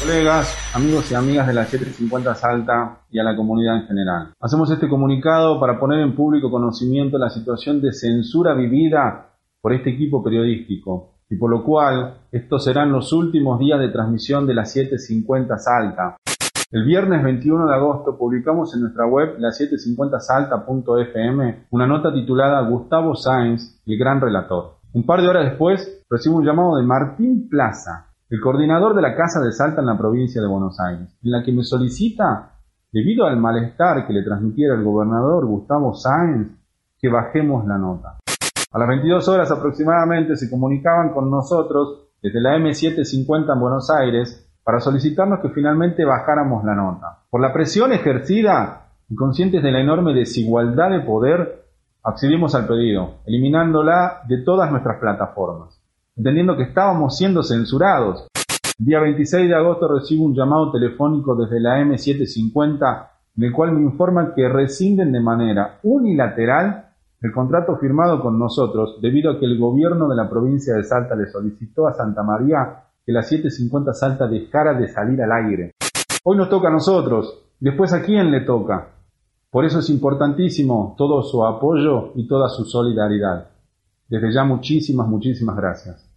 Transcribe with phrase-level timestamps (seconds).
[0.00, 4.32] Colegas, amigos y amigas de la 750 Salta y a la comunidad en general.
[4.40, 9.90] Hacemos este comunicado para poner en público conocimiento la situación de censura vivida por este
[9.90, 14.64] equipo periodístico y por lo cual estos serán los últimos días de transmisión de la
[14.64, 16.16] 750 Salta.
[16.72, 23.14] El viernes 21 de agosto publicamos en nuestra web la 750salta.fm una nota titulada Gustavo
[23.14, 24.73] Sáenz, el gran relator.
[24.94, 29.16] Un par de horas después recibo un llamado de Martín Plaza, el coordinador de la
[29.16, 32.52] Casa de Salta en la provincia de Buenos Aires, en la que me solicita,
[32.92, 36.46] debido al malestar que le transmitiera el gobernador Gustavo Sáenz,
[36.96, 38.18] que bajemos la nota.
[38.70, 44.48] A las 22 horas aproximadamente se comunicaban con nosotros desde la M750 en Buenos Aires
[44.62, 47.18] para solicitarnos que finalmente bajáramos la nota.
[47.30, 51.63] Por la presión ejercida y conscientes de la enorme desigualdad de poder,
[52.04, 55.80] accedimos al pedido, eliminándola de todas nuestras plataformas
[56.16, 58.28] entendiendo que estábamos siendo censurados.
[58.78, 63.72] El día 26 de agosto recibo un llamado telefónico desde la M750 en el cual
[63.72, 69.46] me informan que rescinden de manera unilateral el contrato firmado con nosotros debido a que
[69.46, 73.92] el gobierno de la provincia de Salta le solicitó a Santa María que la 750
[73.92, 75.72] Salta dejara de salir al aire.
[76.22, 78.88] Hoy nos toca a nosotros, después a quién le toca.
[79.54, 83.50] Por eso es importantísimo todo su apoyo y toda su solidaridad.
[84.08, 86.10] Desde ya muchísimas, muchísimas gracias.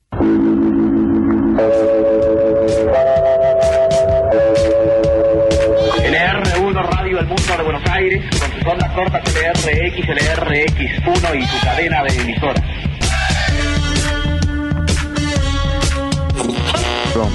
[6.02, 11.64] LR1 Radio El Mundo de Buenos Aires, con sus ondas cortas LRX, LRX1 y su
[11.64, 12.64] cadena de emisoras.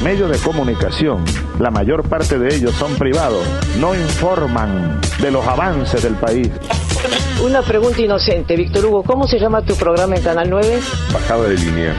[0.02, 1.24] Medios de comunicación,
[1.58, 3.44] la mayor parte de ellos son privados,
[3.78, 6.48] no informan de los avances del país.
[7.44, 10.80] Una pregunta inocente, Víctor Hugo, ¿cómo se llama tu programa en Canal 9?
[11.12, 11.94] Bajada de línea.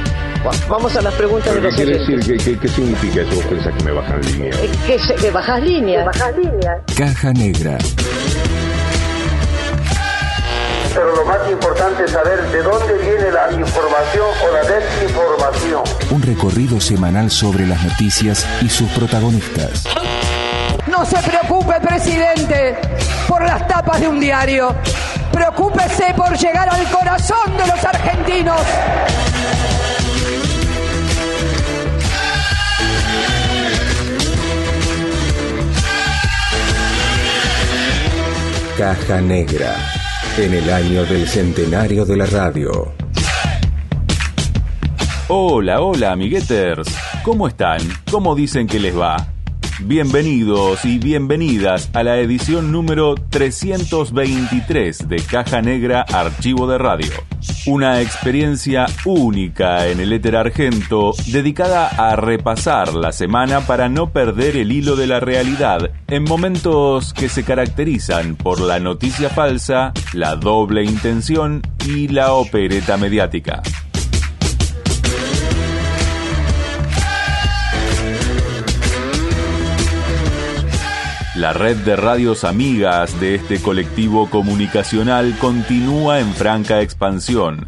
[0.70, 2.28] Vamos a las preguntas de los ¿Qué quiere oyentes.
[2.28, 2.38] decir?
[2.38, 3.36] ¿Qué, qué, qué significa eso?
[3.36, 4.50] ¿Vos pensás que me bajan línea?
[4.62, 6.04] Eh, Que, se- que bajas línea.
[6.04, 6.82] bajas línea.
[6.98, 7.78] Caja Negra.
[10.94, 15.84] Pero lo más importante es saber de dónde viene la información o la desinformación.
[16.12, 19.86] Un recorrido semanal sobre las noticias y sus protagonistas.
[20.88, 22.78] No se preocupe, presidente,
[23.28, 24.76] por las tapas de un diario.
[25.32, 28.62] Preocúpese por llegar al corazón de los argentinos.
[38.78, 39.93] Caja Negra.
[40.36, 42.92] En el año del centenario de la radio.
[45.28, 46.88] Hola, hola, amigueters.
[47.22, 47.80] ¿Cómo están?
[48.10, 49.33] ¿Cómo dicen que les va?
[49.82, 57.12] Bienvenidos y bienvenidas a la edición número 323 de Caja Negra Archivo de Radio.
[57.66, 64.58] Una experiencia única en el éter argento dedicada a repasar la semana para no perder
[64.58, 70.36] el hilo de la realidad en momentos que se caracterizan por la noticia falsa, la
[70.36, 73.64] doble intención y la opereta mediática.
[81.44, 87.68] La red de radios amigas de este colectivo comunicacional continúa en franca expansión.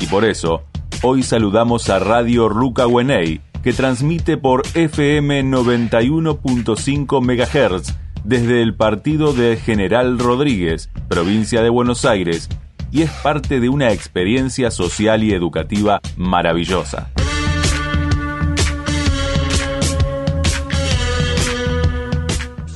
[0.00, 0.64] Y por eso,
[1.04, 7.94] hoy saludamos a Radio Ruca Wenei, que transmite por FM 91.5 MHz
[8.24, 12.48] desde el partido de General Rodríguez, provincia de Buenos Aires,
[12.90, 17.12] y es parte de una experiencia social y educativa maravillosa.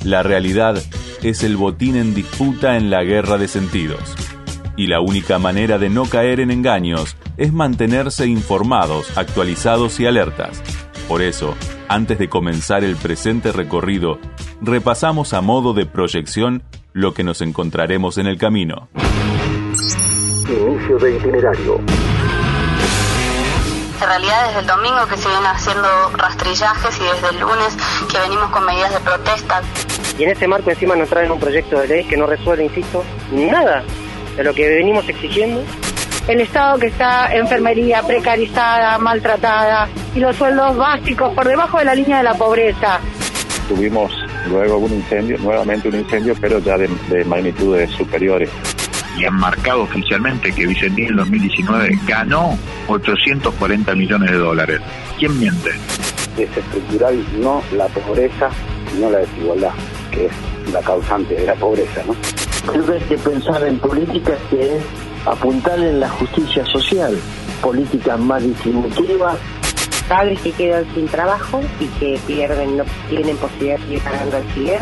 [0.07, 0.81] La realidad
[1.25, 4.15] es el botín en disputa en la guerra de sentidos.
[4.77, 10.63] Y la única manera de no caer en engaños es mantenerse informados, actualizados y alertas.
[11.09, 11.57] Por eso,
[11.89, 14.21] antes de comenzar el presente recorrido,
[14.61, 16.63] repasamos a modo de proyección
[16.93, 18.89] lo que nos encontraremos en el camino.
[20.49, 21.81] Inicio de itinerario.
[24.01, 27.77] En realidad desde el domingo que se vienen haciendo rastrillajes y desde el lunes
[28.09, 29.63] que venimos con medidas de protesta.
[30.19, 33.05] Y en ese marco encima nos traen un proyecto de ley que no resuelve, insisto,
[33.33, 33.85] nada
[34.37, 35.63] de lo que venimos exigiendo.
[36.29, 41.95] El Estado que está enfermería precarizada, maltratada y los sueldos básicos por debajo de la
[41.95, 42.99] línea de la pobreza.
[43.69, 44.13] Tuvimos
[44.49, 48.51] luego un incendio, nuevamente un incendio, pero ya de, de magnitudes superiores.
[49.19, 52.59] y han marcado oficialmente que Vicentín en 2019 ganó
[52.89, 54.81] 840 millones de dólares.
[55.19, 55.71] ¿Quién miente?
[56.37, 58.51] Es estructural no la pobreza,
[58.93, 59.73] sino la desigualdad,
[60.17, 62.15] que es la causante de la pobreza, ¿no?
[62.73, 64.83] Creo que hay que pensar en políticas que es
[65.27, 67.17] apuntar en la justicia social,
[67.61, 69.37] políticas más distributivas.
[70.09, 74.81] padres que quedan sin trabajo y que pierden, no tienen posibilidad de seguir pagando alquiler.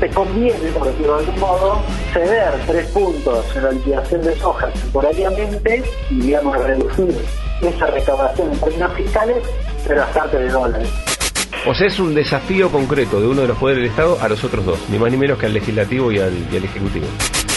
[0.00, 4.68] te conviene, por decirlo de algún modo, ceder tres puntos en la liquidación de soja
[4.68, 7.16] temporariamente y, digamos, reducir
[7.62, 9.44] esa recaudación en términos fiscales,
[9.86, 11.13] pero gastarte de dólares.
[11.66, 14.44] O sea, es un desafío concreto de uno de los poderes del Estado a los
[14.44, 17.06] otros dos, ni más ni menos que al legislativo y al, y al ejecutivo.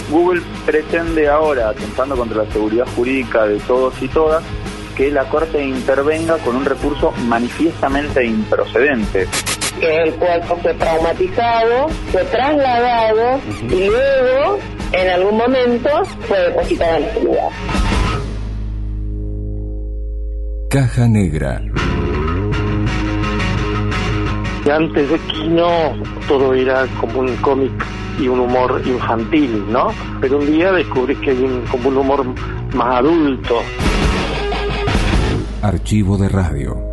[0.09, 4.42] Google pretende ahora, atentando contra la seguridad jurídica de todos y todas,
[4.95, 9.27] que la Corte intervenga con un recurso manifiestamente improcedente.
[9.80, 14.57] Que el cuerpo fue traumatizado, fue trasladado y luego,
[14.94, 15.89] en algún momento,
[16.27, 17.51] fue depositado en este lugar.
[20.69, 21.62] Caja Negra.
[24.68, 25.69] Y antes de Kino
[26.28, 27.72] todo era como un cómic
[28.19, 29.94] y un humor infantil, ¿no?
[30.19, 32.25] Pero un día descubrí que hay un, como un humor
[32.75, 33.60] más adulto.
[35.62, 36.87] Archivo de radio.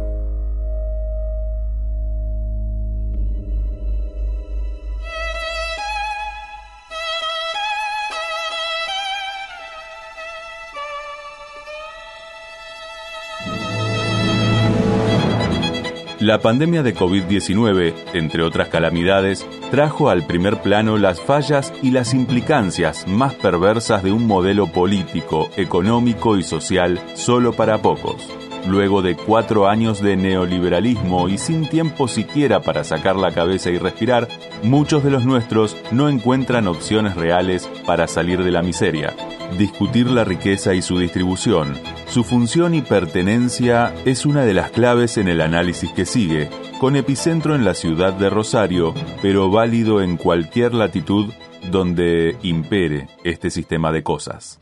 [16.25, 22.15] La pandemia de COVID-19, entre otras calamidades, trajo al primer plano las fallas y las
[22.15, 28.27] implicancias más perversas de un modelo político, económico y social solo para pocos.
[28.67, 33.79] Luego de cuatro años de neoliberalismo y sin tiempo siquiera para sacar la cabeza y
[33.79, 34.29] respirar,
[34.63, 39.15] muchos de los nuestros no encuentran opciones reales para salir de la miseria.
[39.59, 41.75] Discutir la riqueza y su distribución,
[42.09, 46.49] su función y pertenencia es una de las claves en el análisis que sigue,
[46.81, 51.33] con epicentro en la ciudad de Rosario, pero válido en cualquier latitud
[51.71, 54.59] donde impere este sistema de cosas.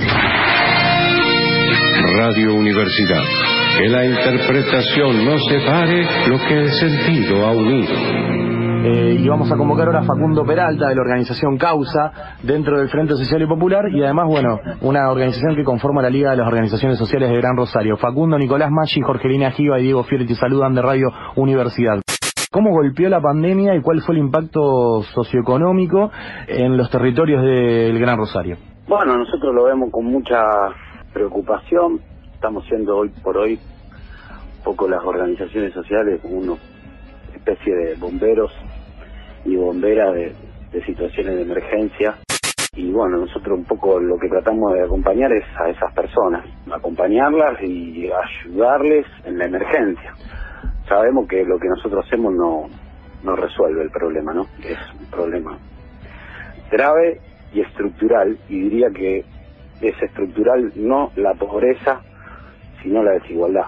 [2.15, 3.52] Radio Universidad.
[3.79, 7.93] Que la interpretación no separe lo que el sentido ha unido.
[8.85, 12.89] Eh, y vamos a convocar ahora a Facundo Peralta de la organización Causa dentro del
[12.89, 16.49] Frente Social y Popular y además, bueno, una organización que conforma la Liga de las
[16.49, 17.97] Organizaciones Sociales de Gran Rosario.
[17.97, 22.03] Facundo, Nicolás Maggi, Jorgelina Giva y Diego Fiore te saludan de Radio Universidad.
[22.51, 26.11] ¿Cómo golpeó la pandemia y cuál fue el impacto socioeconómico
[26.49, 28.57] en los territorios del Gran Rosario?
[28.87, 30.39] Bueno, nosotros lo vemos con mucha
[31.15, 32.01] preocupación.
[32.43, 36.57] Estamos siendo hoy por hoy un poco las organizaciones sociales como una
[37.33, 38.51] especie de bomberos
[39.45, 40.35] y bomberas de,
[40.73, 42.17] de situaciones de emergencia.
[42.75, 47.63] Y bueno, nosotros un poco lo que tratamos de acompañar es a esas personas, acompañarlas
[47.63, 50.13] y ayudarles en la emergencia.
[50.89, 52.69] Sabemos que lo que nosotros hacemos no,
[53.23, 54.49] no resuelve el problema, ¿no?
[54.65, 55.57] Es un problema
[56.73, 57.21] grave
[57.55, 59.25] y estructural, y diría que
[59.81, 62.01] es estructural no la pobreza,
[62.83, 63.67] sino la desigualdad,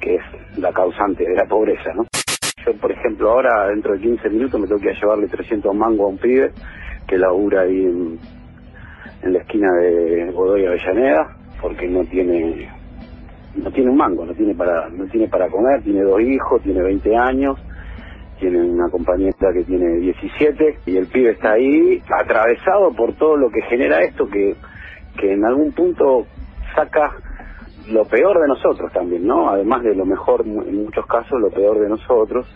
[0.00, 0.22] que es
[0.58, 2.06] la causante de la pobreza, ¿no?
[2.64, 6.08] Yo, por ejemplo, ahora, dentro de 15 minutos, me tengo que llevarle 300 mangos a
[6.08, 6.50] un pibe
[7.06, 8.18] que labura ahí en,
[9.22, 12.68] la esquina de Godoy Avellaneda, porque no tiene
[13.56, 16.82] no tiene un mango, no tiene para no tiene para comer, tiene dos hijos, tiene
[16.82, 17.58] 20 años,
[18.38, 23.48] tiene una compañera que tiene 17 y el pibe está ahí atravesado por todo lo
[23.50, 24.56] que genera esto que,
[25.18, 26.26] que en algún punto
[26.74, 27.14] saca
[27.88, 29.50] lo peor de nosotros también, ¿no?
[29.50, 32.46] Además de lo mejor, en muchos casos, lo peor de nosotros.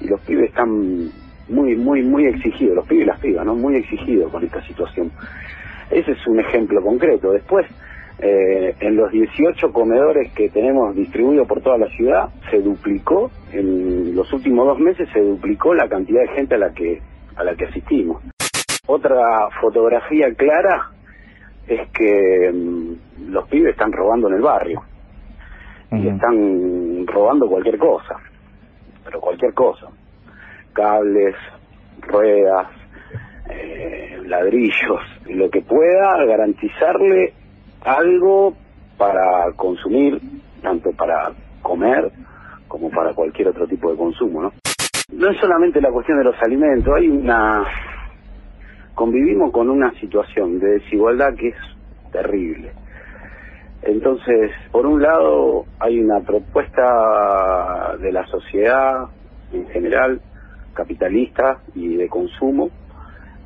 [0.00, 1.10] Y los pibes están
[1.48, 3.54] muy, muy, muy exigidos, los pibes y las pibas, ¿no?
[3.54, 5.10] Muy exigidos con esta situación.
[5.90, 7.30] Ese es un ejemplo concreto.
[7.30, 7.66] Después,
[8.18, 14.14] eh, en los 18 comedores que tenemos distribuidos por toda la ciudad, se duplicó, en
[14.14, 17.00] los últimos dos meses se duplicó la cantidad de gente a la que,
[17.36, 18.22] a la que asistimos.
[18.86, 20.90] Otra fotografía clara
[21.66, 22.92] es que mm,
[23.28, 24.82] los pibes están robando en el barrio
[25.92, 28.16] y están robando cualquier cosa,
[29.04, 29.86] pero cualquier cosa,
[30.72, 31.36] cables,
[32.00, 32.66] ruedas,
[33.48, 37.32] eh, ladrillos, lo que pueda garantizarle
[37.84, 38.54] algo
[38.98, 40.20] para consumir,
[40.62, 42.10] tanto para comer
[42.66, 44.52] como para cualquier otro tipo de consumo, ¿no?
[45.12, 47.64] No es solamente la cuestión de los alimentos, hay una
[48.94, 51.56] convivimos con una situación de desigualdad que es
[52.12, 52.72] terrible.
[53.86, 59.08] Entonces, por un lado, hay una propuesta de la sociedad
[59.52, 60.20] en general,
[60.72, 62.70] capitalista y de consumo,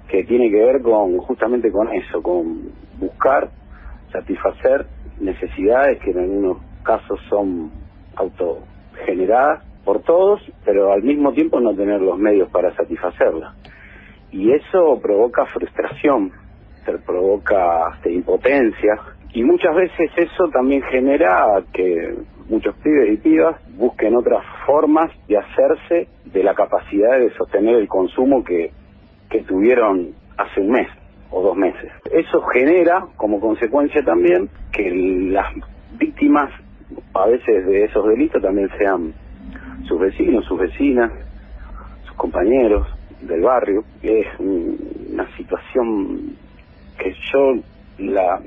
[0.09, 3.50] que tiene que ver con justamente con eso, con buscar
[4.12, 4.87] satisfacer
[5.21, 7.73] necesidades que en algunos casos son
[8.14, 13.54] autogeneradas por todos, pero al mismo tiempo no tener los medios para satisfacerlas.
[14.30, 16.33] Y eso provoca frustración,
[17.04, 18.99] provoca hasta impotencia
[19.33, 22.15] Y muchas veces eso también genera que
[22.49, 27.89] muchos pibes y pibas busquen otras formas de hacerse de la capacidad de sostener el
[27.89, 28.71] consumo que,
[29.29, 30.89] que tuvieron hace un mes
[31.31, 31.93] o dos meses.
[32.11, 34.91] Eso genera como consecuencia también que
[35.31, 35.53] las
[35.99, 36.51] víctimas
[37.15, 39.13] a veces de esos delitos también sean
[39.87, 41.13] sus vecinos, sus vecinas,
[42.07, 42.87] sus compañeros
[43.23, 43.85] del barrio.
[44.03, 46.37] Es una situación
[46.99, 47.55] que yo
[47.99, 48.41] la,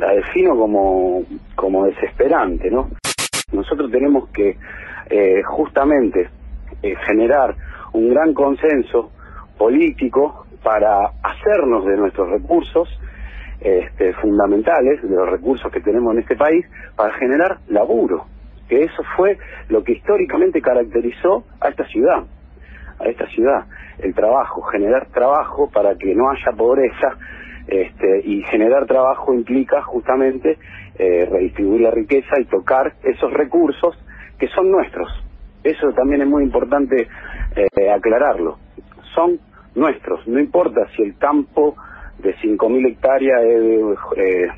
[0.00, 1.22] la defino como,
[1.54, 2.88] como desesperante, ¿no?
[3.52, 4.56] Nosotros tenemos que
[5.10, 6.28] eh, justamente
[6.82, 7.54] eh, generar
[7.92, 9.10] un gran consenso
[9.58, 12.88] político para hacernos de nuestros recursos
[13.60, 16.64] este, fundamentales, de los recursos que tenemos en este país,
[16.96, 18.26] para generar laburo,
[18.68, 19.36] que eso fue
[19.68, 22.24] lo que históricamente caracterizó a esta ciudad,
[22.98, 23.66] a esta ciudad,
[23.98, 27.18] el trabajo, generar trabajo para que no haya pobreza,
[27.66, 30.58] este, y generar trabajo implica justamente
[30.98, 33.96] eh, redistribuir la riqueza y tocar esos recursos
[34.38, 35.08] que son nuestros.
[35.62, 37.08] Eso también es muy importante
[37.56, 38.58] eh, aclararlo.
[39.14, 39.38] Son
[39.74, 41.76] nuestros, no importa si el campo
[42.18, 43.80] de 5.000 hectáreas es
[44.16, 44.48] eh,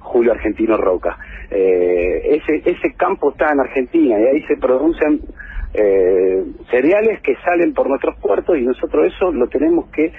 [0.00, 1.18] Julio Argentino Roca.
[1.50, 5.20] ese, ese campo está en Argentina y ahí se producen
[6.70, 10.12] cereales que salen por nuestros puertos y nosotros eso lo tenemos que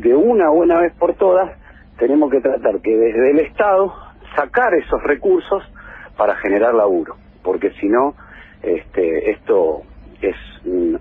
[0.00, 1.50] de una buena vez por todas
[1.98, 3.92] tenemos que tratar que desde el Estado
[4.34, 5.62] sacar esos recursos
[6.16, 8.14] para generar laburo, porque si no,
[8.62, 9.82] este, esto
[10.22, 10.36] es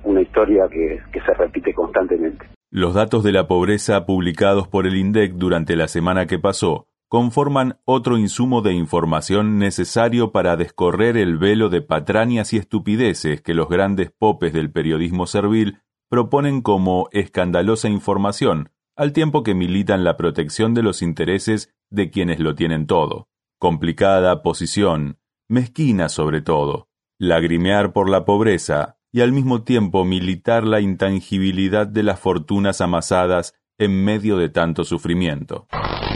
[0.04, 2.48] una historia que, que se repite constantemente.
[2.72, 7.80] Los datos de la pobreza publicados por el INDEC durante la semana que pasó conforman
[7.86, 13.68] otro insumo de información necesario para descorrer el velo de patrañas y estupideces que los
[13.68, 15.80] grandes popes del periodismo servil
[16.10, 22.42] proponen como escandalosa información al tiempo que militan la protección de los intereses de quienes
[22.42, 23.30] lo tienen todo.
[23.58, 30.82] Complicada posición, mezquina sobre todo, lagrimear por la pobreza y al mismo tiempo militar la
[30.82, 35.66] intangibilidad de las fortunas amasadas en medio de tanto sufrimiento.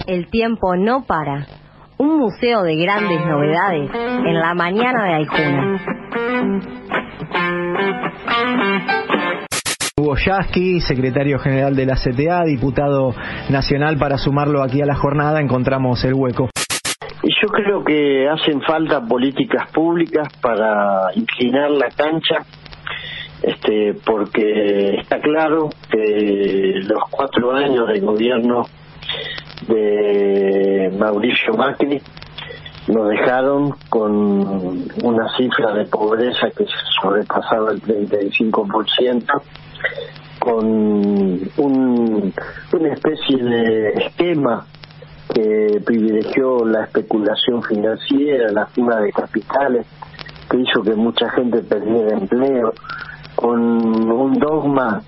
[0.06, 1.48] El tiempo no para.
[1.98, 5.80] Un museo de grandes novedades en la mañana de Aicuna.
[10.04, 13.16] Hugo secretario general de la CTA, diputado
[13.50, 16.50] nacional, para sumarlo aquí a la jornada, encontramos el hueco.
[17.24, 22.40] Yo creo que hacen falta políticas públicas para inclinar la cancha,
[23.44, 28.66] este, porque está claro que los cuatro años de gobierno
[29.70, 32.02] de Mauricio Macri
[32.90, 34.12] nos dejaron con
[35.02, 36.66] una cifra de pobreza que
[37.02, 39.42] sobrepasaba el 35%,
[40.40, 42.34] con un,
[42.74, 44.66] una especie de esquema
[45.34, 49.88] que privilegió la especulación financiera, la fuga de capitales,
[50.50, 52.74] que hizo que mucha gente perdiera empleo,
[53.36, 55.02] con un dogma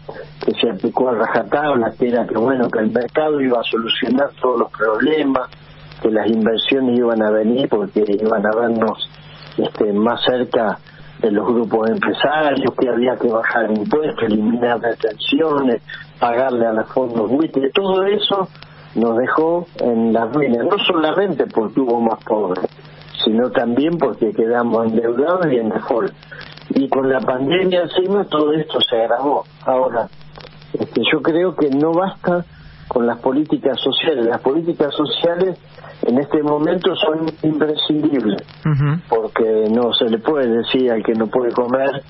[0.44, 4.32] que se aplicó a rajatabla, que era que bueno, que el mercado iba a solucionar
[4.41, 5.50] todos los problemas,
[6.01, 9.10] que las inversiones iban a venir porque iban a vernos
[9.58, 10.79] este, más cerca
[11.25, 15.82] de los grupos empresarios, que había que bajar impuestos, eliminar retenciones,
[16.20, 18.48] pagarle a los fondos buitres, todo eso
[18.94, 22.65] nos dejó en la ruina, no solamente porque hubo más pobres,
[23.24, 26.13] sino también porque quedamos endeudados y en default.
[26.70, 29.46] Y con la pandemia encima todo esto se agravó.
[29.65, 30.08] Ahora,
[30.74, 32.46] este, yo creo que no basta
[32.88, 34.25] con las políticas sociales.
[34.25, 35.58] Las políticas sociales
[36.04, 38.42] en este momento son imprescindibles,
[39.10, 42.04] porque no se le puede decir al que no puede comer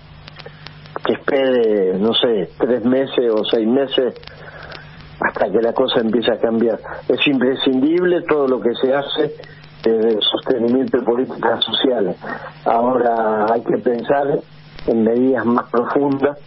[1.06, 4.16] que espere, no sé, tres meses o seis meses
[5.20, 6.80] hasta que la cosa empiece a cambiar.
[7.08, 9.36] Es imprescindible todo lo que se hace
[9.84, 12.18] desde el sostenimiento de políticas sociales.
[12.66, 14.40] Ahora hay que pensar
[14.88, 16.38] en medidas más profundas,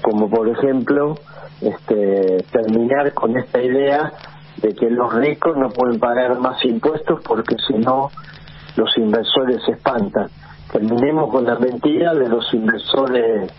[0.00, 1.16] como por ejemplo
[1.60, 4.12] este, terminar con esta idea
[4.60, 8.10] de que los ricos no pueden pagar más impuestos porque si no
[8.76, 10.28] los inversores se espantan.
[10.72, 13.50] Terminemos con la mentira de los inversores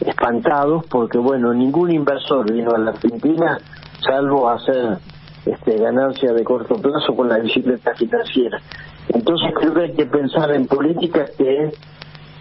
[0.00, 3.58] espantados porque bueno, ningún inversor vino a la Argentina
[4.00, 4.98] salvo hacer
[5.46, 8.60] este, ganancia de corto plazo con la bicicleta financiera.
[9.08, 11.70] Entonces creo que hay que pensar en políticas que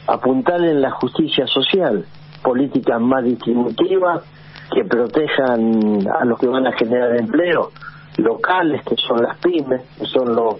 [0.08, 2.06] apuntar en la justicia social,
[2.44, 4.24] políticas más distributivas
[4.72, 7.72] que protejan a los que van a generar empleo,
[8.18, 10.56] locales, que son las pymes, que son los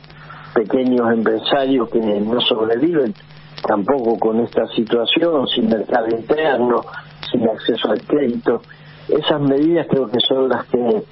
[0.54, 3.14] pequeños empresarios que no sobreviven
[3.62, 6.82] tampoco con esta situación, sin mercado interno,
[7.32, 8.62] sin acceso al crédito.
[9.08, 11.04] Esas medidas creo que son las que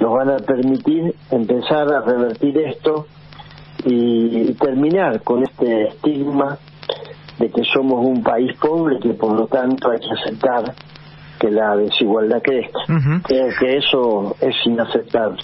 [0.00, 3.06] nos van a permitir empezar a revertir esto
[3.84, 6.58] y, terminar con este estigma
[7.38, 10.74] de que somos un país pobre que por lo tanto hay que aceptar
[11.38, 12.78] que la desigualdad crezca.
[13.24, 15.42] Creo que eso es inaceptable.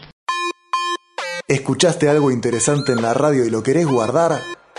[1.48, 4.32] ¿Escuchaste algo interesante en la radio y lo querés guardar?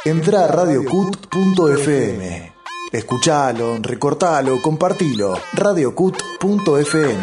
[0.06, 2.52] Entra a radiocut.fm.
[2.92, 5.34] Escuchalo, recortalo, compartilo.
[5.54, 7.18] radiocut.fm.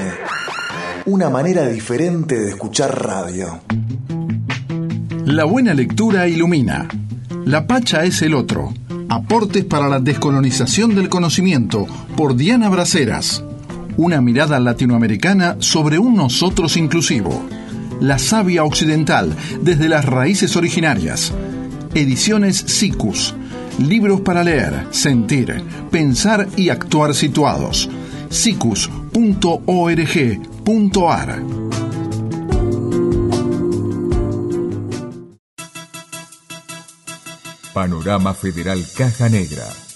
[1.07, 3.61] Una manera diferente de escuchar radio.
[5.25, 6.89] La buena lectura ilumina.
[7.45, 8.73] La Pacha es el otro.
[9.09, 13.43] Aportes para la descolonización del conocimiento por Diana Braceras.
[13.97, 17.45] Una mirada latinoamericana sobre un nosotros inclusivo.
[18.01, 21.33] La savia occidental desde las raíces originarias.
[21.95, 23.35] Ediciones SICUS.
[23.79, 27.89] Libros para leer, sentir, pensar y actuar situados.
[28.29, 29.01] sicus.org.ar
[37.73, 39.90] Panorama Federal Caja Negra.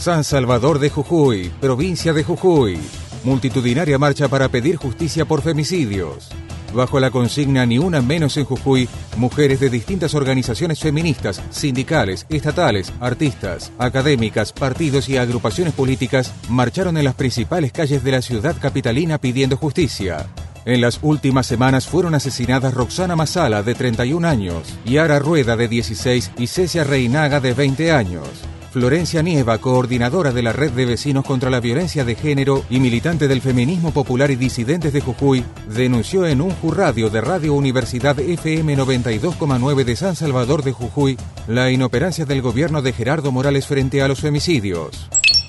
[0.00, 2.78] San Salvador de Jujuy, provincia de Jujuy.
[3.22, 6.30] Multitudinaria marcha para pedir justicia por femicidios.
[6.72, 8.88] Bajo la consigna Ni una menos en Jujuy,
[9.18, 17.04] mujeres de distintas organizaciones feministas, sindicales, estatales, artistas, académicas, partidos y agrupaciones políticas marcharon en
[17.04, 20.28] las principales calles de la ciudad capitalina pidiendo justicia.
[20.64, 26.30] En las últimas semanas fueron asesinadas Roxana Masala, de 31 años, Yara Rueda, de 16,
[26.38, 28.24] y Cecia Reinaga, de 20 años.
[28.72, 33.26] Florencia Nieva, coordinadora de la Red de Vecinos contra la Violencia de Género y militante
[33.26, 38.76] del feminismo popular y disidentes de Jujuy, denunció en un jurradio de Radio Universidad FM
[38.78, 44.08] 92,9 de San Salvador de Jujuy la inoperancia del gobierno de Gerardo Morales frente a
[44.08, 45.08] los femicidios.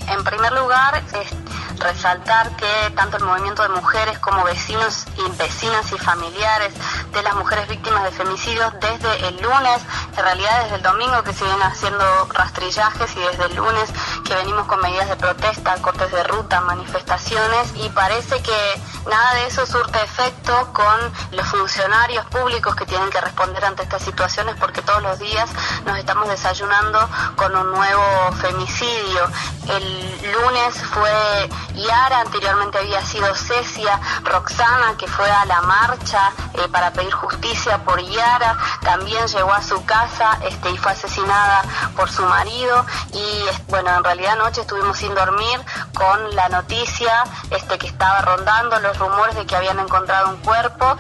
[0.09, 5.91] En primer lugar, es resaltar que tanto el movimiento de mujeres como vecinos y vecinas
[5.93, 6.73] y familiares
[7.11, 9.81] de las mujeres víctimas de femicidios desde el lunes,
[10.17, 13.89] en realidad desde el domingo que se vienen haciendo rastrillajes y desde el lunes
[14.31, 19.47] que venimos con medidas de protesta, cortes de ruta, manifestaciones y parece que nada de
[19.47, 24.81] eso surte efecto con los funcionarios públicos que tienen que responder ante estas situaciones porque
[24.83, 25.49] todos los días
[25.85, 29.27] nos estamos desayunando con un nuevo femicidio.
[29.67, 36.69] El lunes fue Yara, anteriormente había sido Cecia, Roxana, que fue a la marcha eh,
[36.71, 41.63] para pedir justicia por Yara, también llegó a su casa este, y fue asesinada
[41.97, 45.59] por su marido y bueno, en realidad anoche estuvimos sin dormir
[45.93, 50.97] con la noticia este, que estaba rondando los rumores de que habían encontrado un cuerpo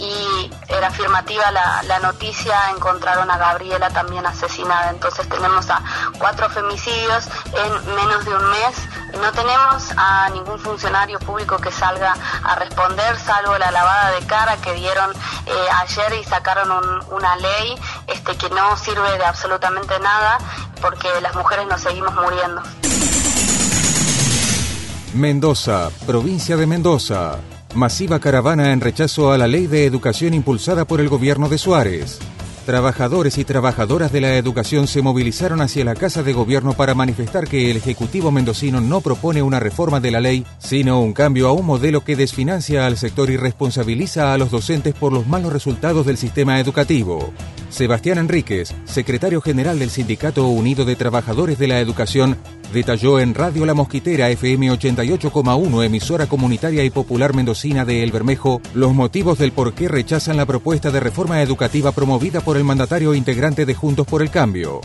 [0.00, 4.90] y era afirmativa la, la, noticia, encontraron a Gabriela también asesinada.
[4.90, 5.82] Entonces tenemos a
[6.18, 9.20] cuatro femicidios en menos de un mes.
[9.20, 14.56] No tenemos a ningún funcionario público que salga a responder, salvo la lavada de cara
[14.56, 17.74] que dieron eh, ayer y sacaron un, una ley
[18.06, 20.38] este, que no sirve de absolutamente nada
[20.80, 22.62] porque las mujeres nos seguimos muriendo.
[25.12, 27.36] Mendoza, provincia de Mendoza.
[27.74, 32.18] Masiva caravana en rechazo a la ley de educación impulsada por el gobierno de Suárez.
[32.66, 37.46] Trabajadores y trabajadoras de la educación se movilizaron hacia la Casa de Gobierno para manifestar
[37.46, 41.52] que el Ejecutivo mendocino no propone una reforma de la ley, sino un cambio a
[41.52, 46.06] un modelo que desfinancia al sector y responsabiliza a los docentes por los malos resultados
[46.06, 47.32] del sistema educativo.
[47.70, 52.36] Sebastián Enríquez, secretario general del Sindicato Unido de Trabajadores de la Educación,
[52.72, 58.60] detalló en Radio La Mosquitera FM 88,1, emisora comunitaria y popular mendocina de El Bermejo,
[58.74, 63.14] los motivos del por qué rechazan la propuesta de reforma educativa promovida por el mandatario
[63.14, 64.80] integrante de Juntos por el Cambio.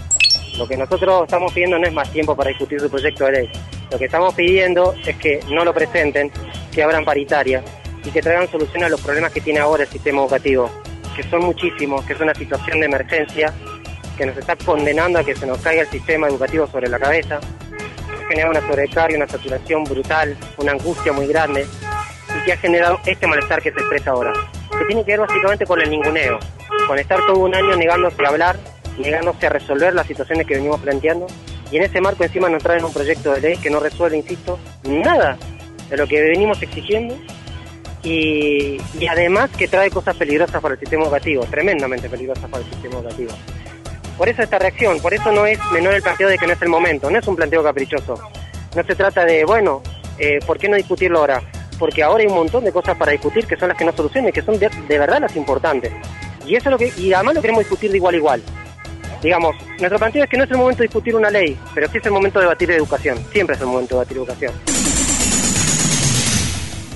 [0.58, 3.50] Lo que nosotros estamos pidiendo no es más tiempo para discutir su proyecto de ley.
[3.92, 6.32] Lo que estamos pidiendo es que no lo presenten,
[6.72, 7.64] que abran paritaria
[8.04, 10.70] y que traigan solución a los problemas que tiene ahora el sistema educativo,
[11.16, 13.54] que son muchísimos, que es una situación de emergencia
[14.18, 17.40] que nos está condenando a que se nos caiga el sistema educativo sobre la cabeza,
[18.28, 21.66] que genera una sobrecarga, una saturación brutal, una angustia muy grande
[22.38, 24.34] y que ha generado este malestar que se expresa ahora,
[24.78, 26.40] que tiene que ver básicamente con el ninguneo,
[26.88, 28.58] con estar todo un año negándose a hablar,
[28.98, 31.28] negándose a resolver las situaciones que venimos planteando
[31.72, 34.60] y en ese marco encima nos traen un proyecto de ley que no resuelve, insisto,
[34.84, 35.38] nada
[35.90, 37.18] de lo que venimos exigiendo
[38.04, 38.78] y,
[39.10, 43.32] además que trae cosas peligrosas para el sistema educativo, tremendamente peligrosas para el sistema educativo.
[44.18, 46.62] Por eso esta reacción, por eso no es menor el planteo de que no es
[46.62, 48.16] el momento, no es un planteo caprichoso.
[48.76, 49.82] No se trata de, bueno,
[50.18, 51.42] eh, ¿por qué no discutirlo ahora?
[51.78, 54.30] Porque ahora hay un montón de cosas para discutir que son las que no solucionan
[54.30, 55.92] y que son de, de verdad las importantes.
[56.46, 58.44] Y eso es lo que, y además lo queremos discutir de igual a igual.
[59.22, 61.98] digamos, nuestro planteo es que no es el momento de discutir una ley, pero sí
[61.98, 63.18] es el momento de debatir educación.
[63.32, 64.54] Siempre es el momento de debatir educación.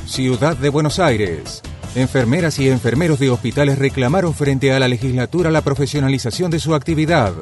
[0.05, 1.61] Ciudad de Buenos Aires.
[1.95, 7.33] Enfermeras y enfermeros de hospitales reclamaron frente a la legislatura la profesionalización de su actividad.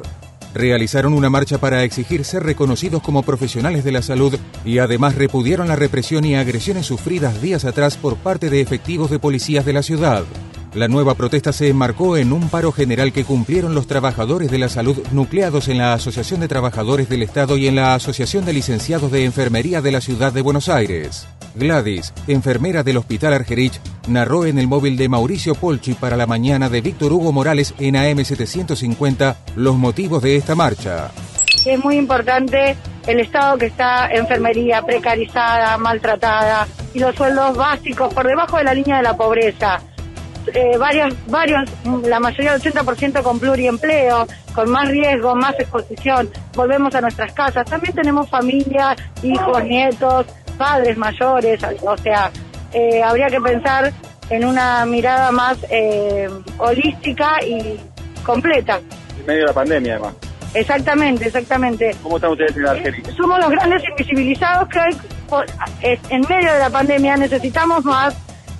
[0.54, 4.34] Realizaron una marcha para exigir ser reconocidos como profesionales de la salud
[4.64, 9.18] y además repudiaron la represión y agresiones sufridas días atrás por parte de efectivos de
[9.18, 10.24] policías de la ciudad.
[10.74, 14.68] La nueva protesta se enmarcó en un paro general que cumplieron los trabajadores de la
[14.68, 19.12] salud nucleados en la Asociación de Trabajadores del Estado y en la Asociación de Licenciados
[19.12, 21.26] de Enfermería de la Ciudad de Buenos Aires.
[21.54, 26.68] Gladys, enfermera del Hospital Argerich, narró en el móvil de Mauricio Polchi para la mañana
[26.68, 31.10] de Víctor Hugo Morales en AM750 los motivos de esta marcha.
[31.64, 38.26] Es muy importante el estado que está enfermería precarizada, maltratada y los sueldos básicos por
[38.26, 39.80] debajo de la línea de la pobreza
[40.54, 41.68] eh, varios, varios,
[42.04, 47.68] la mayoría del 80% con pluriempleo, con más riesgo, más exposición, volvemos a nuestras casas.
[47.68, 52.30] También tenemos familia, hijos, nietos, padres mayores, o sea,
[52.72, 53.92] eh, habría que pensar
[54.30, 56.28] en una mirada más eh,
[56.58, 57.78] holística y
[58.24, 58.80] completa.
[59.18, 60.14] En medio de la pandemia, además.
[60.54, 61.94] Exactamente, exactamente.
[62.02, 63.02] ¿Cómo están ustedes en Argelia?
[63.16, 64.80] Somos los grandes invisibilizados que
[65.30, 65.44] hoy,
[65.82, 68.16] en medio de la pandemia necesitamos más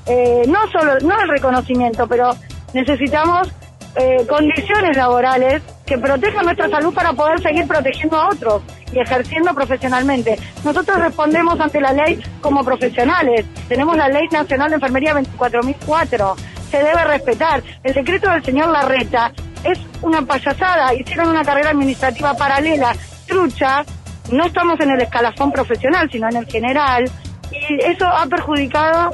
[0.08, 2.30] eh, no solo, no el reconocimiento, pero
[2.72, 3.52] necesitamos
[3.94, 9.54] eh, condiciones laborales que protejan nuestra salud para poder seguir protegiendo a otros y ejerciendo
[9.54, 10.38] profesionalmente.
[10.62, 13.46] Nosotros respondemos ante la ley como profesionales.
[13.68, 16.34] Tenemos la Ley Nacional de Enfermería 24.004.
[16.70, 17.62] Se debe respetar.
[17.82, 19.32] El decreto del señor Larreta
[19.64, 20.92] es una payasada.
[20.94, 22.94] Hicieron una carrera administrativa paralela,
[23.26, 23.82] trucha.
[24.30, 27.10] No estamos en el escalafón profesional, sino en el general.
[27.50, 29.12] Y eso ha perjudicado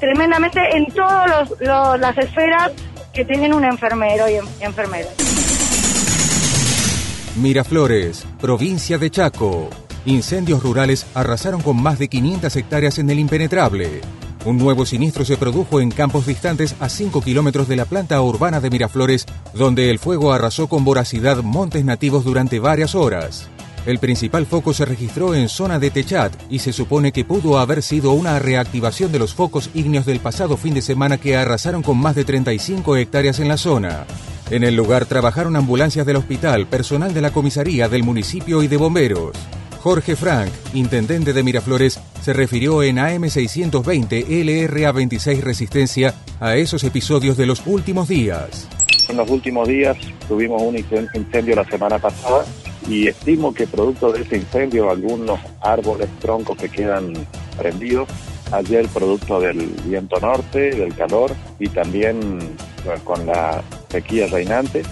[0.00, 2.72] tremendamente en todas las esferas
[3.12, 5.08] que tienen un enfermero y enfermera.
[7.36, 9.68] Miraflores, provincia de Chaco.
[10.06, 14.00] Incendios rurales arrasaron con más de 500 hectáreas en el impenetrable.
[14.46, 18.60] Un nuevo siniestro se produjo en campos distantes a 5 kilómetros de la planta urbana
[18.60, 23.48] de Miraflores, donde el fuego arrasó con voracidad montes nativos durante varias horas.
[23.84, 27.82] El principal foco se registró en zona de Techat y se supone que pudo haber
[27.82, 31.98] sido una reactivación de los focos ígneos del pasado fin de semana que arrasaron con
[31.98, 34.06] más de 35 hectáreas en la zona.
[34.48, 38.76] En el lugar trabajaron ambulancias del hospital, personal de la comisaría del municipio y de
[38.76, 39.36] bomberos.
[39.80, 47.46] Jorge Frank, intendente de Miraflores, se refirió en AM620 LRA26 Resistencia a esos episodios de
[47.46, 48.68] los últimos días.
[49.08, 49.96] En los últimos días
[50.28, 52.44] tuvimos un incendio la semana pasada
[52.88, 57.12] y estimo que producto de este incendio algunos árboles, troncos que quedan
[57.56, 58.08] prendidos,
[58.52, 62.56] ayer producto del viento norte, del calor y también
[63.04, 64.82] con la sequía reinante,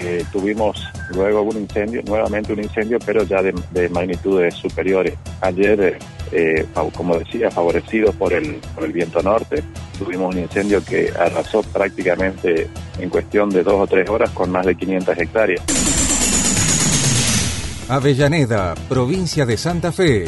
[0.00, 5.14] eh, tuvimos luego un incendio, nuevamente un incendio, pero ya de, magnitudes superiores.
[5.40, 5.98] Ayer,
[6.30, 9.62] eh, como decía, favorecido por el, por el viento norte,
[9.98, 14.64] tuvimos un incendio que arrasó prácticamente en cuestión de dos o tres horas con más
[14.66, 15.62] de 500 hectáreas.
[17.88, 20.26] Avellaneda, provincia de Santa Fe.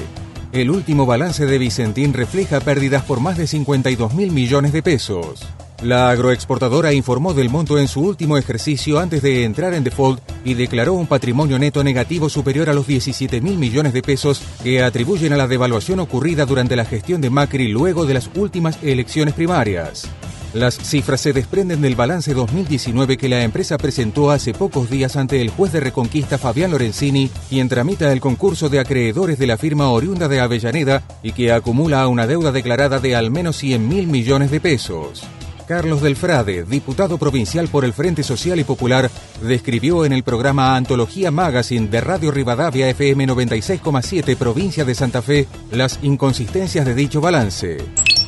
[0.53, 5.47] El último balance de Vicentín refleja pérdidas por más de 52 mil millones de pesos.
[5.81, 10.55] La agroexportadora informó del monto en su último ejercicio antes de entrar en default y
[10.55, 15.33] declaró un patrimonio neto negativo superior a los 17 mil millones de pesos que atribuyen
[15.33, 20.11] a la devaluación ocurrida durante la gestión de Macri luego de las últimas elecciones primarias.
[20.53, 25.41] Las cifras se desprenden del balance 2019 que la empresa presentó hace pocos días ante
[25.41, 29.91] el juez de Reconquista Fabián Lorenzini, quien tramita el concurso de acreedores de la firma
[29.91, 34.51] oriunda de Avellaneda y que acumula una deuda declarada de al menos 100 mil millones
[34.51, 35.23] de pesos.
[35.69, 39.09] Carlos Delfrade, diputado provincial por el Frente Social y Popular,
[39.41, 45.47] describió en el programa Antología Magazine de Radio Rivadavia FM 96,7 provincia de Santa Fe
[45.71, 47.79] las inconsistencias de dicho balance.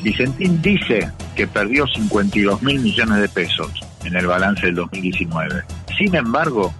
[0.03, 3.71] Vicentín dice que perdió 52 mil millones de pesos
[4.05, 5.62] en el balance del 2019.
[5.97, 6.75] Sin embargo,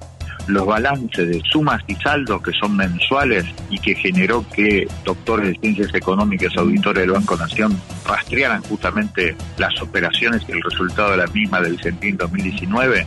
[0.47, 5.59] los balances de sumas y saldos que son mensuales y que generó que doctores de
[5.61, 11.27] ciencias económicas, auditores del Banco Nación, rastrearan justamente las operaciones y el resultado de la
[11.29, 13.07] misma de Vicentín 2019,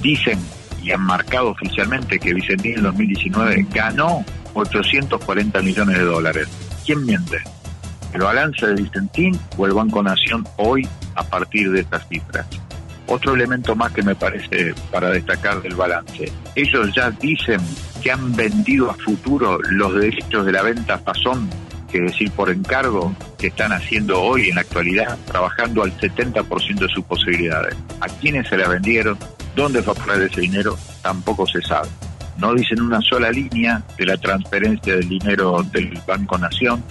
[0.00, 0.38] dicen
[0.82, 4.24] y han marcado oficialmente que Vicentín en 2019 ganó
[4.54, 6.48] 840 millones de dólares.
[6.84, 7.38] ¿Quién miente?
[8.16, 12.46] El balance de Vicentín o el Banco Nación hoy a partir de estas cifras.
[13.08, 16.32] Otro elemento más que me parece para destacar del balance.
[16.54, 17.60] Ellos ya dicen
[18.02, 21.48] que han vendido a futuro los derechos de la venta Fasón
[21.92, 26.88] que decir por encargo, que están haciendo hoy en la actualidad, trabajando al 70% de
[26.88, 27.76] sus posibilidades.
[28.00, 29.18] ¿A quiénes se la vendieron?
[29.54, 30.76] ¿Dónde fue a poner ese dinero?
[31.02, 31.88] Tampoco se sabe.
[32.38, 36.82] No dicen una sola línea de la transferencia del dinero del Banco Nación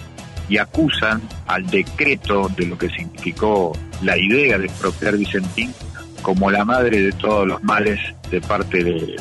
[0.48, 5.72] y acusan al decreto de lo que significó la idea de expropiar Vicentín
[6.22, 9.16] como la madre de todos los males de parte de,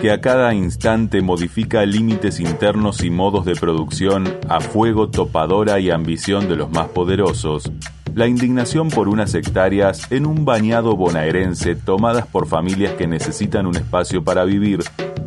[0.01, 5.91] que a cada instante modifica límites internos y modos de producción a fuego topadora y
[5.91, 7.69] ambición de los más poderosos,
[8.13, 13.75] la indignación por unas hectáreas en un bañado bonaerense tomadas por familias que necesitan un
[13.75, 14.79] espacio para vivir,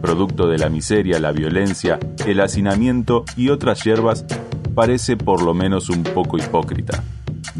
[0.02, 4.26] producto de la miseria, la violencia, el hacinamiento y otras hierbas,
[4.74, 7.02] parece por lo menos un poco hipócrita.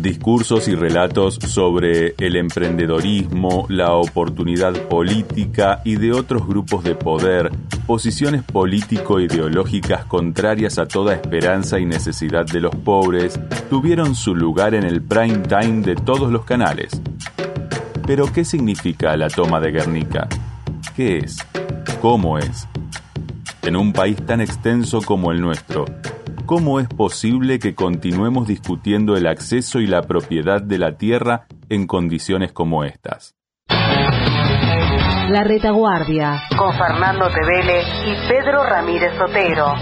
[0.05, 7.51] Discursos y relatos sobre el emprendedorismo, la oportunidad política y de otros grupos de poder,
[7.87, 13.41] posiciones político-ideológicas contrarias a toda esperanza y necesidad de los pobres,
[13.71, 17.01] tuvieron su lugar en el prime time de todos los canales.
[18.07, 20.29] Pero, ¿qué significa la toma de Guernica?
[20.95, 21.39] ¿Qué es?
[22.03, 22.69] ¿Cómo es?
[23.63, 25.87] En un país tan extenso como el nuestro,
[26.47, 31.87] ¿cómo es posible que continuemos discutiendo el acceso y la propiedad de la tierra en
[31.87, 33.35] condiciones como estas?
[33.69, 36.43] La retaguardia.
[36.57, 39.75] Con Fernando Tevele y Pedro Ramírez Otero.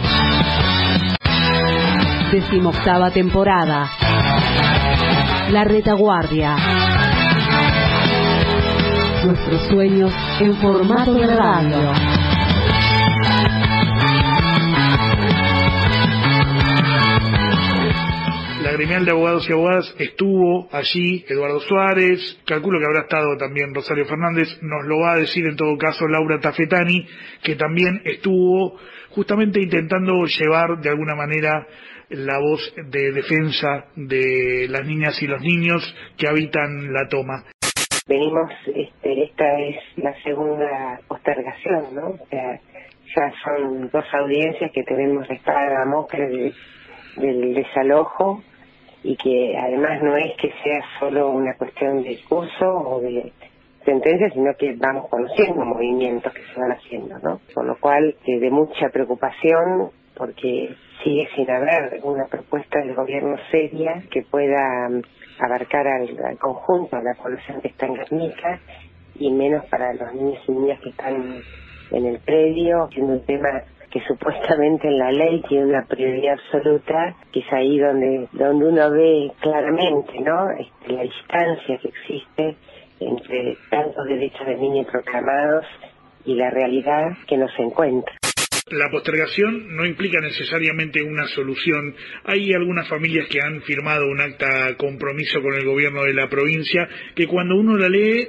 [2.30, 3.90] Decimoctava temporada.
[5.50, 6.56] La retaguardia.
[9.24, 12.21] Nuestros sueños en formato de radio.
[18.72, 23.74] La gremial de abogados y abogadas estuvo allí, Eduardo Suárez, calculo que habrá estado también
[23.74, 27.06] Rosario Fernández, nos lo va a decir en todo caso Laura Tafetani,
[27.42, 28.78] que también estuvo
[29.10, 31.66] justamente intentando llevar de alguna manera
[32.08, 37.44] la voz de defensa de las niñas y los niños que habitan la toma.
[38.08, 42.06] Venimos, este, esta es la segunda postergación, ¿no?
[42.08, 42.58] O sea,
[43.16, 46.54] ya son dos audiencias que tenemos esta mosca de,
[47.18, 48.42] del desalojo
[49.02, 53.32] y que además no es que sea solo una cuestión de curso o de
[53.84, 57.40] sentencia, sino que vamos conociendo movimientos que se van haciendo, ¿no?
[57.52, 63.36] Con lo cual, eh, de mucha preocupación, porque sigue sin haber una propuesta del gobierno
[63.50, 65.02] seria que pueda mm,
[65.40, 68.60] abarcar al, conjunto de la población que está en Guernica
[69.16, 71.42] y menos para los niños y niñas que están
[71.90, 73.62] en el predio, siendo un tema
[73.92, 78.90] que supuestamente en la ley tiene una prioridad absoluta, que es ahí donde, donde uno
[78.90, 80.50] ve claramente ¿no?
[80.58, 82.56] Este, la distancia que existe
[83.00, 85.66] entre tantos derechos de niños proclamados
[86.24, 88.14] y la realidad que nos encuentra.
[88.70, 91.94] La postergación no implica necesariamente una solución.
[92.24, 96.88] Hay algunas familias que han firmado un acta compromiso con el gobierno de la provincia
[97.14, 98.28] que cuando uno la lee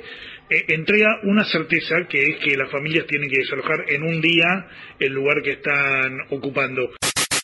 [0.49, 4.65] eh, entrega una certeza que es que las familias tienen que desalojar en un día
[4.99, 6.82] el lugar que están ocupando.
[6.82, 6.89] Lo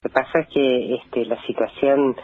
[0.04, 2.16] que pasa es que este, la situación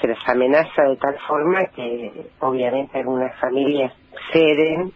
[0.00, 3.92] se les amenaza de tal forma que obviamente algunas familias
[4.32, 4.92] ceden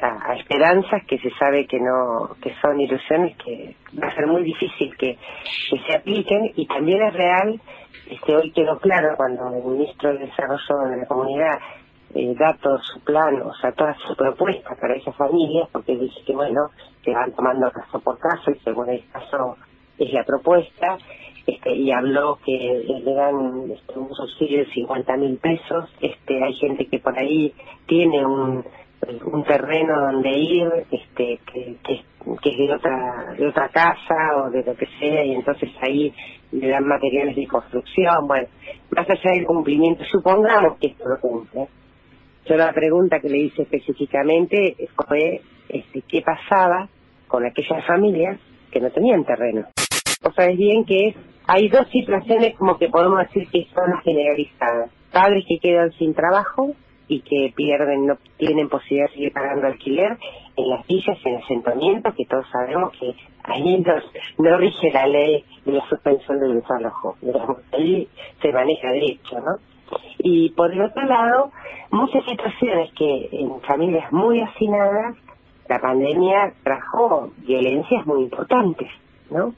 [0.00, 4.42] a, esperanzas que se sabe que no que son ilusiones que va a ser muy
[4.42, 5.16] difícil que,
[5.70, 7.60] que se apliquen y también es real
[8.10, 11.58] este hoy quedó claro cuando el ministro de desarrollo de la comunidad
[12.14, 16.20] eh, da todo su plan, o sea, toda su propuesta para esas familias, porque dice
[16.26, 16.60] que, bueno,
[17.04, 19.56] se van tomando caso por caso y según el caso
[19.98, 20.98] es la propuesta,
[21.46, 26.54] este, y habló que le dan este, un subsidio de 50 mil pesos, este, hay
[26.54, 27.52] gente que por ahí
[27.86, 28.64] tiene un,
[29.24, 32.04] un terreno donde ir, este, que, que,
[32.42, 36.12] que es de otra, de otra casa o de lo que sea, y entonces ahí
[36.52, 38.48] le dan materiales de construcción, bueno,
[38.90, 41.68] más allá del cumplimiento, supongamos que esto lo cumple.
[42.48, 44.76] Yo la pregunta que le hice específicamente
[45.08, 46.88] fue este, qué pasaba
[47.26, 48.38] con aquellas familias
[48.70, 49.66] que no tenían terreno.
[50.22, 51.14] Vos sabés bien que
[51.48, 54.90] hay dos situaciones como que podemos decir que son generalizadas.
[55.12, 56.74] Padres que quedan sin trabajo
[57.08, 60.16] y que pierden, no tienen posibilidad de seguir pagando alquiler
[60.56, 63.84] en las villas, en asentamientos, que todos sabemos que ahí
[64.38, 67.16] no, rige la ley de la suspensión del desalojo.
[67.72, 68.08] Ahí
[68.42, 69.75] se maneja derecho, ¿no?
[70.18, 71.52] Y por el otro lado,
[71.90, 75.16] muchas situaciones que en familias muy hacinadas,
[75.68, 78.88] la pandemia trajo violencias muy importantes,
[79.30, 79.54] ¿no?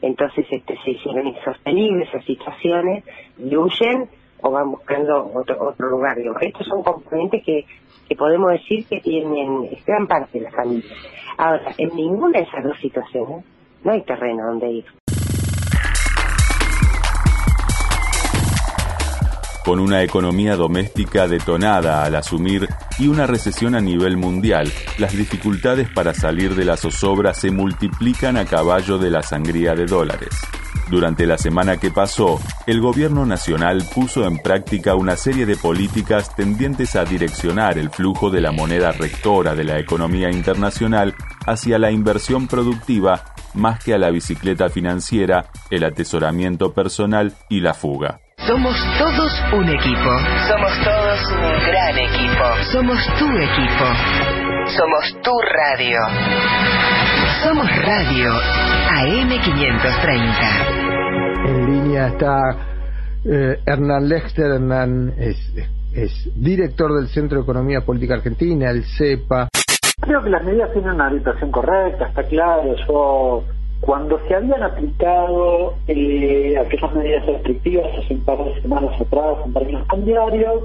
[0.00, 3.04] Entonces este, se hicieron insostenibles esas situaciones
[3.38, 4.08] y huyen
[4.42, 6.16] o van buscando otro, otro lugar.
[6.40, 7.64] estos son componentes que,
[8.08, 10.90] que podemos decir que tienen gran parte de la familia.
[11.38, 13.44] Ahora, en ninguna de esas dos situaciones
[13.84, 15.01] no hay terreno donde ir.
[19.64, 25.88] Con una economía doméstica detonada al asumir y una recesión a nivel mundial, las dificultades
[25.88, 30.30] para salir de la zozobra se multiplican a caballo de la sangría de dólares.
[30.90, 36.34] Durante la semana que pasó, el gobierno nacional puso en práctica una serie de políticas
[36.34, 41.14] tendientes a direccionar el flujo de la moneda rectora de la economía internacional
[41.46, 47.74] hacia la inversión productiva más que a la bicicleta financiera, el atesoramiento personal y la
[47.74, 48.21] fuga.
[48.46, 50.10] Somos todos un equipo.
[50.48, 52.44] Somos todos un gran equipo.
[52.72, 53.86] Somos tu equipo.
[54.66, 56.00] Somos tu radio.
[57.42, 58.30] Somos Radio
[58.90, 60.82] AM530
[62.06, 62.56] está
[63.24, 64.52] eh, Hernán Lexter.
[64.52, 65.36] Hernán es,
[65.94, 69.48] es, director del Centro de Economía Política Argentina, el CEPA.
[70.00, 72.74] Creo que las medidas tienen una orientación correcta, está claro.
[72.88, 73.44] Yo,
[73.82, 79.52] cuando se habían aplicado eh, aquellas medidas restrictivas hace un par de semanas atrás en
[79.52, 80.62] términos cambiarios,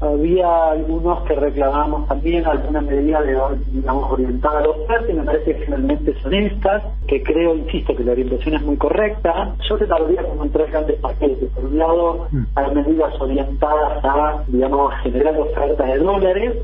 [0.00, 3.38] había algunos que reclamamos también alguna medida de,
[3.70, 4.76] digamos, orientada a los
[5.08, 8.76] y me parece que finalmente son estas, que creo, insisto, que la orientación es muy
[8.76, 9.54] correcta.
[9.68, 11.50] Yo te daría como en tres grandes paquetes.
[11.50, 12.42] Por un lado, mm.
[12.56, 16.56] hay medidas orientadas a, digamos, generar ofertas de dólares,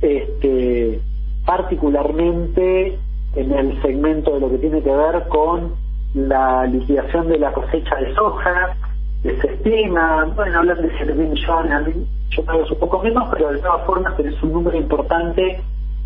[0.00, 1.00] este,
[1.44, 2.98] particularmente
[3.36, 5.74] en el segmento de lo que tiene que ver con
[6.14, 8.76] la liquidación de la cosecha de soja,
[9.22, 11.96] se estima, bueno, hablan de 7 millones,
[12.30, 15.60] yo creo que es poco menos, pero de todas formas tenés un número importante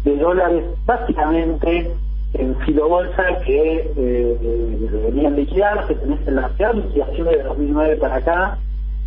[0.04, 1.90] de dólares básicamente
[2.34, 8.58] en filobolsa que eh, deberían liquidarse, tenés en la liquidación de 2009 para acá,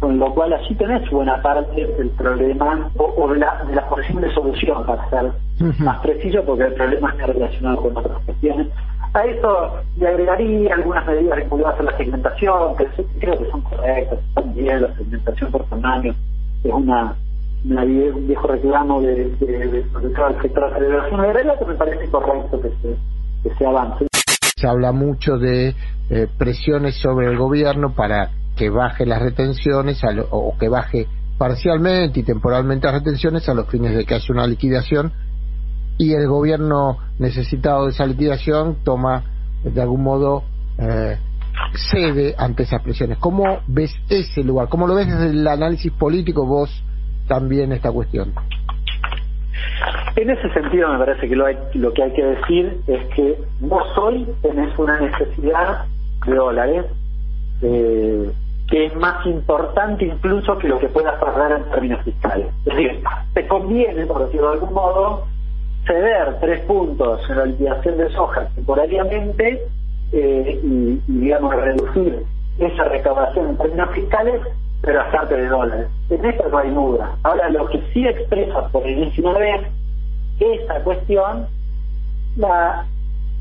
[0.02, 4.34] con lo cual allí tenés buena parte del problema o, de, la, de, la, posible
[4.34, 5.32] solución, para ser
[5.80, 8.68] más preciso, porque el problema está relacionado con otras cuestiones.
[9.14, 12.88] A eso le agregaría algunas medidas vinculadas a la segmentación, que
[13.20, 16.16] creo que son correctas, están bien, la segmentación por tamaño
[16.64, 17.16] es una,
[17.64, 19.84] un viejo reclamo de, de, de,
[20.42, 22.96] sector de la celebración agraria que me parece correcto que se,
[23.44, 24.08] que se avance.
[24.56, 25.76] Se habla mucho de
[26.10, 28.30] eh, presiones sobre el gobierno para
[28.62, 31.08] que baje las retenciones o que baje
[31.40, 35.12] parcialmente y temporalmente las retenciones a los fines de que haya una liquidación
[35.98, 39.24] y el gobierno necesitado de esa liquidación toma
[39.64, 40.44] de algún modo
[40.78, 41.18] eh,
[41.74, 43.18] cede ante esas presiones.
[43.18, 44.70] ¿Cómo ves ese lugar?
[44.70, 46.70] ¿Cómo lo ves desde el análisis político vos
[47.28, 48.32] también esta cuestión?
[50.18, 53.44] En ese sentido me parece que lo, hay, lo que hay que decir es que
[53.60, 55.86] vos hoy tenés una necesidad
[56.28, 56.86] de dólares
[57.64, 58.32] eh,
[58.72, 62.48] que es más importante incluso que lo que puedas pagar en términos fiscales.
[62.66, 63.04] Es decir,
[63.34, 65.26] te conviene, por decirlo de algún modo,
[65.86, 69.62] ceder tres puntos en la liquidación de soja temporariamente
[70.14, 72.24] eh, y, digamos, reducir
[72.60, 74.42] esa recaudación en términos fiscales,
[74.82, 75.88] pero hacerte de dólares.
[76.10, 77.16] En esto no hay duda.
[77.24, 79.68] Ahora, lo que sí expresa por enésima vez
[80.40, 81.46] esa cuestión,
[82.38, 82.86] la,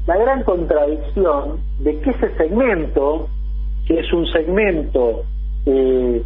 [0.09, 3.29] la gran contradicción de que ese segmento,
[3.99, 5.25] es un segmento
[5.67, 6.23] eh,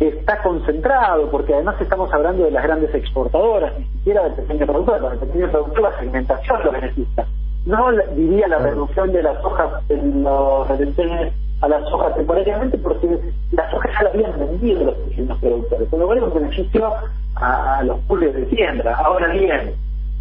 [0.00, 5.00] está concentrado, porque además estamos hablando de las grandes exportadoras, ni siquiera del pequeño productor,
[5.00, 7.26] para el pequeño productor la segmentación lo beneficia.
[7.66, 13.18] No diría la reducción de las hojas en los retenciones a las hojas temporariamente, porque
[13.50, 16.92] las hojas ya las habían vendido los pequeños productores, con lo cual es un beneficio
[17.34, 18.94] a, los pools de tienda.
[18.94, 19.74] Ahora bien,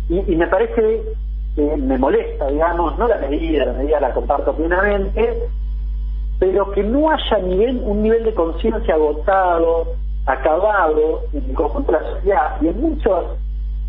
[0.10, 1.04] y, me parece,
[1.56, 5.44] que me molesta, digamos, no la medida, la medida la comparto plenamente,
[6.40, 12.00] pero que no haya nivel, un nivel de conciencia agotado, acabado en el conjunto de
[12.00, 13.26] la sociedad y en muchos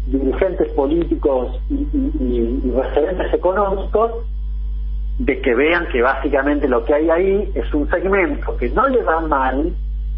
[0.07, 4.12] dirigentes políticos y, referentes económicos
[5.18, 9.03] de que vean que básicamente lo que hay ahí es un segmento que no le
[9.03, 9.72] va mal,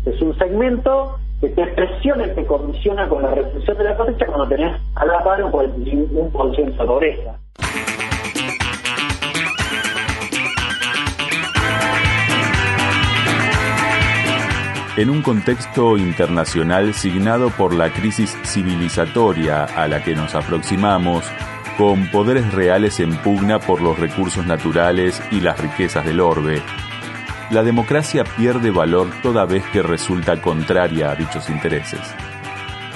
[0.05, 4.27] es un segmento que te presiona y te condiciona con la restricción de la cosecha
[4.27, 7.39] cuando tenés a la par un por ciento de pobreza.
[15.01, 21.25] En un contexto internacional signado por la crisis civilizatoria a la que nos aproximamos,
[21.79, 26.61] con poderes reales en pugna por los recursos naturales y las riquezas del orbe,
[27.51, 32.03] la democracia pierde valor toda vez que resulta contraria a dichos intereses.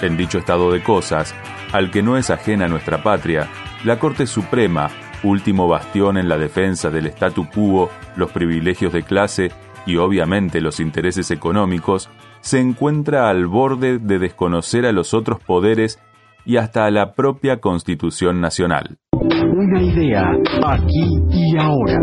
[0.03, 1.35] En dicho estado de cosas,
[1.73, 3.49] al que no es ajena nuestra patria,
[3.83, 4.91] la Corte Suprema,
[5.23, 9.51] último bastión en la defensa del statu quo, los privilegios de clase
[9.87, 12.11] y obviamente los intereses económicos,
[12.41, 16.01] se encuentra al borde de desconocer a los otros poderes
[16.45, 18.99] y hasta a la propia Constitución Nacional.
[19.13, 20.25] Una idea
[20.67, 22.01] aquí y ahora.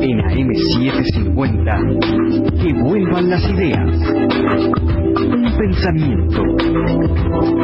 [0.00, 3.96] En AM750, que vuelvan las ideas.
[5.18, 6.42] Un pensamiento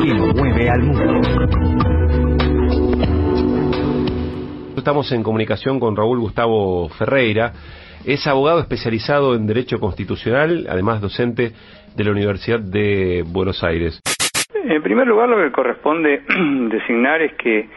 [0.03, 1.21] que mueve al mundo.
[4.77, 7.55] Estamos en comunicación con Raúl Gustavo Ferreira.
[8.07, 11.51] Es abogado especializado en Derecho Constitucional, además docente
[11.97, 14.01] de la Universidad de Buenos Aires.
[14.55, 16.23] En primer lugar, lo que corresponde
[16.71, 17.69] designar es que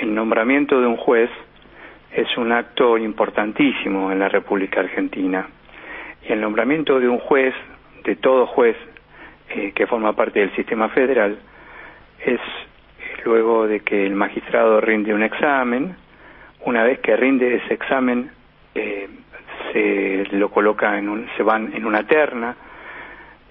[0.00, 1.28] el nombramiento de un juez
[2.10, 5.46] es un acto importantísimo en la República Argentina.
[6.26, 7.52] Y el nombramiento de un juez,
[8.02, 8.78] de todo juez
[9.50, 11.36] eh, que forma parte del sistema federal,
[12.24, 12.40] es
[13.26, 15.96] luego de que el magistrado rinde un examen,
[16.64, 18.30] una vez que rinde ese examen,
[18.74, 19.10] eh,
[19.72, 22.56] se lo coloca en un, se van en una terna,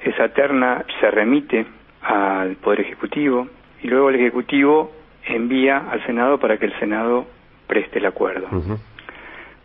[0.03, 1.65] esa terna se remite
[2.01, 3.47] al Poder Ejecutivo
[3.81, 4.91] y luego el Ejecutivo
[5.25, 7.25] envía al Senado para que el Senado
[7.67, 8.47] preste el acuerdo.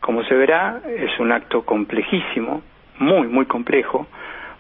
[0.01, 2.62] Como se verá, es un acto complejísimo,
[2.99, 4.07] muy, muy complejo,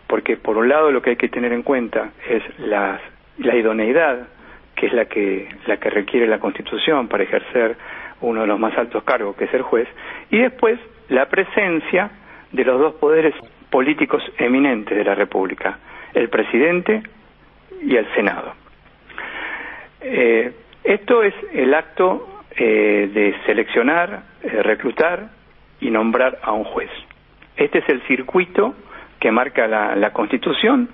[0.06, 3.00] porque por un lado lo que hay que tener en cuenta es la,
[3.38, 4.28] la idoneidad,
[4.76, 7.76] que es la que, la que requiere la Constitución para ejercer
[8.20, 9.88] uno de los más altos cargos, que es el juez,
[10.30, 10.78] y después
[11.10, 12.10] la presencia
[12.52, 13.34] de los dos poderes
[13.68, 15.78] políticos eminentes de la República,
[16.14, 17.02] el presidente
[17.82, 18.54] y el Senado.
[20.00, 20.52] Eh,
[20.82, 25.30] esto es el acto eh, de seleccionar, eh, reclutar
[25.80, 26.90] y nombrar a un juez.
[27.56, 28.74] Este es el circuito
[29.18, 30.88] que marca la, la Constitución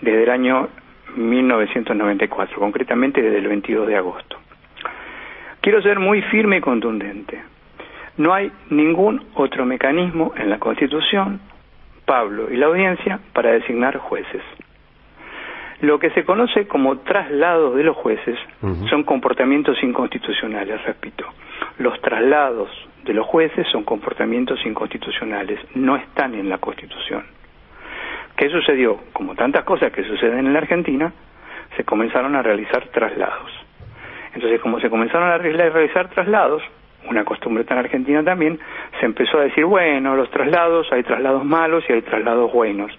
[0.00, 0.68] desde el año
[1.16, 4.36] 1994, concretamente desde el 22 de agosto.
[5.60, 7.40] Quiero ser muy firme y contundente.
[8.20, 11.40] No hay ningún otro mecanismo en la Constitución,
[12.04, 14.42] Pablo y la audiencia para designar jueces.
[15.80, 18.38] Lo que se conoce como traslados de los jueces
[18.90, 21.24] son comportamientos inconstitucionales, repito.
[21.78, 22.68] Los traslados
[23.04, 27.24] de los jueces son comportamientos inconstitucionales, no están en la Constitución.
[28.36, 29.00] ¿Qué sucedió?
[29.14, 31.10] Como tantas cosas que suceden en la Argentina,
[31.74, 33.50] se comenzaron a realizar traslados.
[34.34, 36.62] Entonces, como se comenzaron a realizar traslados,
[37.08, 38.58] una costumbre tan argentina también,
[38.98, 42.92] se empezó a decir, bueno, los traslados, hay traslados malos y hay traslados buenos.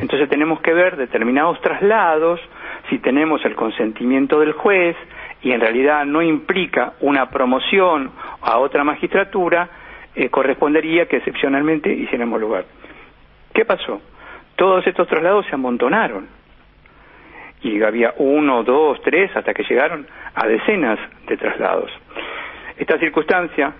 [0.00, 2.40] Entonces tenemos que ver determinados traslados,
[2.88, 4.96] si tenemos el consentimiento del juez
[5.42, 9.68] y en realidad no implica una promoción a otra magistratura,
[10.14, 12.64] eh, correspondería que excepcionalmente hiciéramos lugar.
[13.52, 14.00] ¿Qué pasó?
[14.56, 16.26] Todos estos traslados se amontonaron
[17.62, 21.90] y había uno, dos, tres, hasta que llegaron a decenas de traslados.
[22.78, 23.72] Esta circunstancia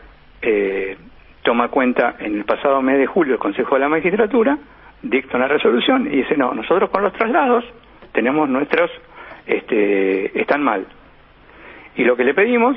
[0.42, 0.96] eh,
[1.42, 4.58] toma cuenta en el pasado mes de julio el Consejo de la Magistratura,
[5.02, 7.64] dicta una resolución y dice, no, nosotros con los traslados
[8.12, 8.90] tenemos nuestros,
[9.46, 10.84] este, están mal.
[11.96, 12.76] Y lo que le pedimos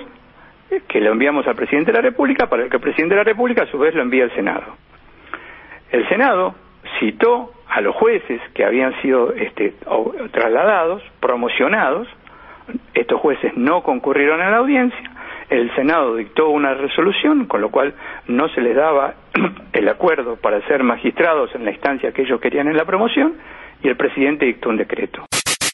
[0.69, 3.25] es que lo enviamos al presidente de la República para que el presidente de la
[3.25, 4.77] República a su vez lo envíe al Senado.
[5.91, 6.55] El Senado
[6.99, 9.73] citó a los jueces que habían sido este,
[10.31, 12.07] trasladados, promocionados,
[12.93, 15.10] estos jueces no concurrieron a la audiencia,
[15.51, 17.93] el Senado dictó una resolución, con lo cual
[18.27, 19.15] no se les daba
[19.73, 23.35] el acuerdo para ser magistrados en la instancia que ellos querían en la promoción,
[23.83, 25.25] y el presidente dictó un decreto.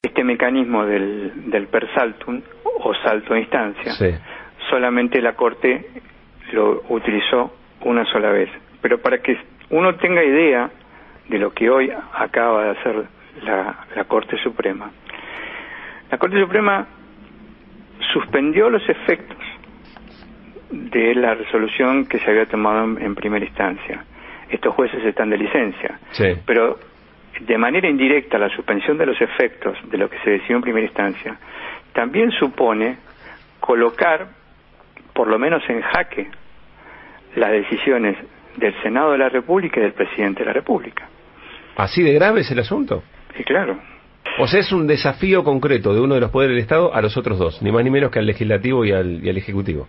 [0.01, 4.19] Este mecanismo del, del per saltum o salto de instancia,
[4.69, 5.87] solamente la Corte
[6.53, 8.49] lo utilizó una sola vez.
[8.81, 9.37] Pero para que
[9.69, 10.71] uno tenga idea
[11.27, 13.03] de lo que hoy acaba de hacer
[13.43, 14.89] la, la Corte Suprema,
[16.09, 16.87] la Corte Suprema
[18.13, 19.37] suspendió los efectos
[20.69, 24.03] de la resolución que se había tomado en, primera instancia.
[24.49, 25.99] Estos jueces están de licencia,
[26.45, 26.77] pero
[27.41, 30.85] de manera indirecta la suspensión de los efectos de lo que se decidió en primera
[30.85, 31.37] instancia
[31.97, 32.97] también supone
[33.59, 34.27] colocar,
[35.13, 36.27] por lo menos en jaque,
[37.35, 38.15] las decisiones
[38.55, 41.09] del Senado de la República y del presidente de la República.
[41.75, 43.01] ¿Así de grave es el asunto?
[43.35, 43.79] Sí, claro.
[44.37, 47.17] O sea, es un desafío concreto de uno de los poderes del Estado a los
[47.17, 49.87] otros dos, ni más ni menos que al legislativo y al, y al ejecutivo.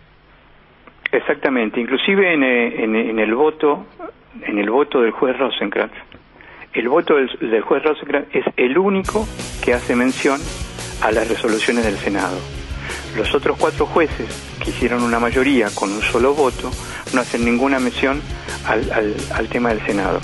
[1.10, 3.86] Exactamente, inclusive en, eh, en, el voto,
[4.42, 5.94] en el voto del juez Rosenkrantz,
[6.74, 9.26] el voto del, del juez Rosenkrantz es el único
[9.64, 10.38] que hace mención
[11.02, 12.38] a las resoluciones del Senado.
[13.16, 14.28] Los otros cuatro jueces
[14.62, 16.70] que hicieron una mayoría con un solo voto
[17.14, 18.20] no hacen ninguna mención
[18.66, 20.20] al, al tema del Senado.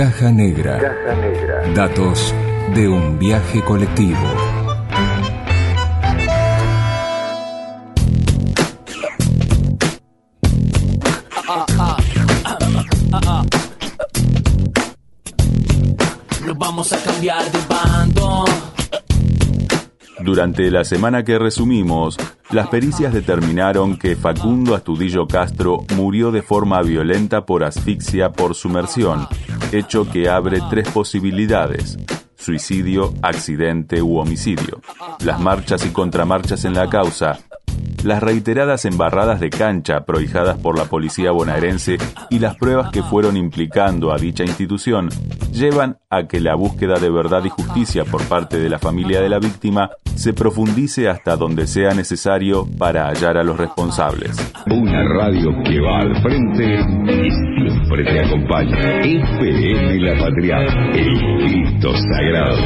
[0.00, 0.80] Caja Negra.
[1.74, 2.34] Datos
[2.74, 4.16] de un viaje colectivo.
[16.46, 18.44] Nos vamos a cambiar de bando.
[20.20, 22.16] Durante la semana que resumimos,
[22.50, 29.28] las pericias determinaron que Facundo Astudillo Castro murió de forma violenta por asfixia por sumersión,
[29.72, 31.98] hecho que abre tres posibilidades,
[32.36, 34.80] suicidio, accidente u homicidio.
[35.24, 37.38] Las marchas y contramarchas en la causa,
[38.04, 41.98] las reiteradas embarradas de cancha prohijadas por la policía bonaerense
[42.30, 45.08] y las pruebas que fueron implicando a dicha institución
[45.52, 49.28] llevan a que la búsqueda de verdad y justicia por parte de la familia de
[49.28, 54.36] la víctima se profundice hasta donde sea necesario para hallar a los responsables.
[54.70, 56.78] Una radio que va al frente
[57.90, 59.00] siempre te acompaña.
[59.02, 60.58] FM La Patria,
[60.94, 62.56] el Cristo Sagrado.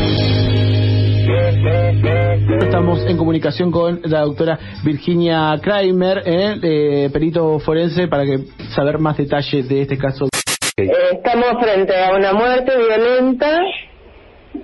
[2.61, 8.39] estamos en comunicación con la doctora Virginia Kramer, eh, de perito forense, para que
[8.75, 10.27] saber más detalles de este caso.
[10.77, 13.61] Eh, Estamos frente a una muerte violenta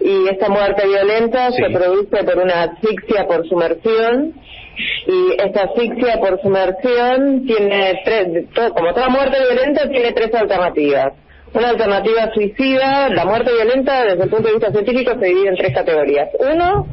[0.00, 4.34] y esta muerte violenta se produce por una asfixia por sumersión
[5.06, 11.12] y esta asfixia por sumersión tiene tres, como toda muerte violenta tiene tres alternativas.
[11.52, 15.56] Una alternativa suicida, la muerte violenta desde el punto de vista científico se divide en
[15.56, 16.28] tres categorías.
[16.38, 16.86] Uno,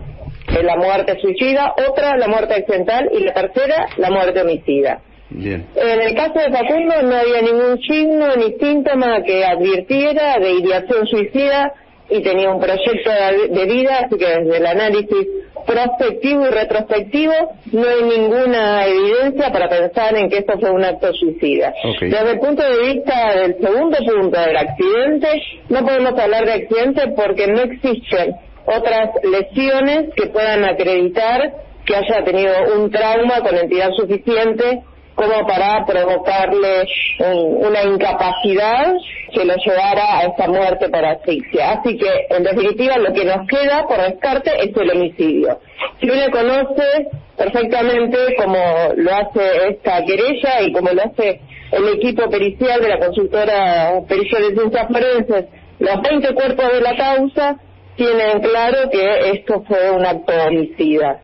[0.63, 4.99] la muerte suicida, otra, la muerte accidental y la tercera, la muerte homicida.
[5.29, 5.67] Bien.
[5.75, 11.05] En el caso de Facundo no había ningún signo ni síntoma que advirtiera de ideación
[11.05, 11.73] suicida
[12.09, 15.27] y tenía un proyecto de de vida, así que desde el análisis
[15.67, 17.33] prospectivo y retrospectivo
[17.73, 21.73] no hay ninguna evidencia para pensar en que esto fue un acto suicida.
[21.99, 25.27] Desde el punto de vista del segundo punto del accidente,
[25.69, 28.35] no podemos hablar de accidente porque no existen
[28.65, 31.51] otras lesiones que puedan acreditar
[31.85, 34.83] que haya tenido un trauma con entidad suficiente
[35.17, 36.87] como para provocarle
[37.19, 38.93] un- una incapacidad
[39.33, 41.71] que lo llevara a esta muerte por asfixia.
[41.71, 45.59] Así que, en definitiva, lo que nos queda por descarte es el homicidio.
[45.99, 48.59] Si uno conoce perfectamente como
[48.95, 51.41] lo hace esta querella y como lo hace
[51.71, 55.45] el equipo pericial de la consultora pericial de ciencias forenses,
[55.79, 57.55] los 20 cuerpos de la causa
[57.95, 61.21] tienen claro que esto fue un acto homicida.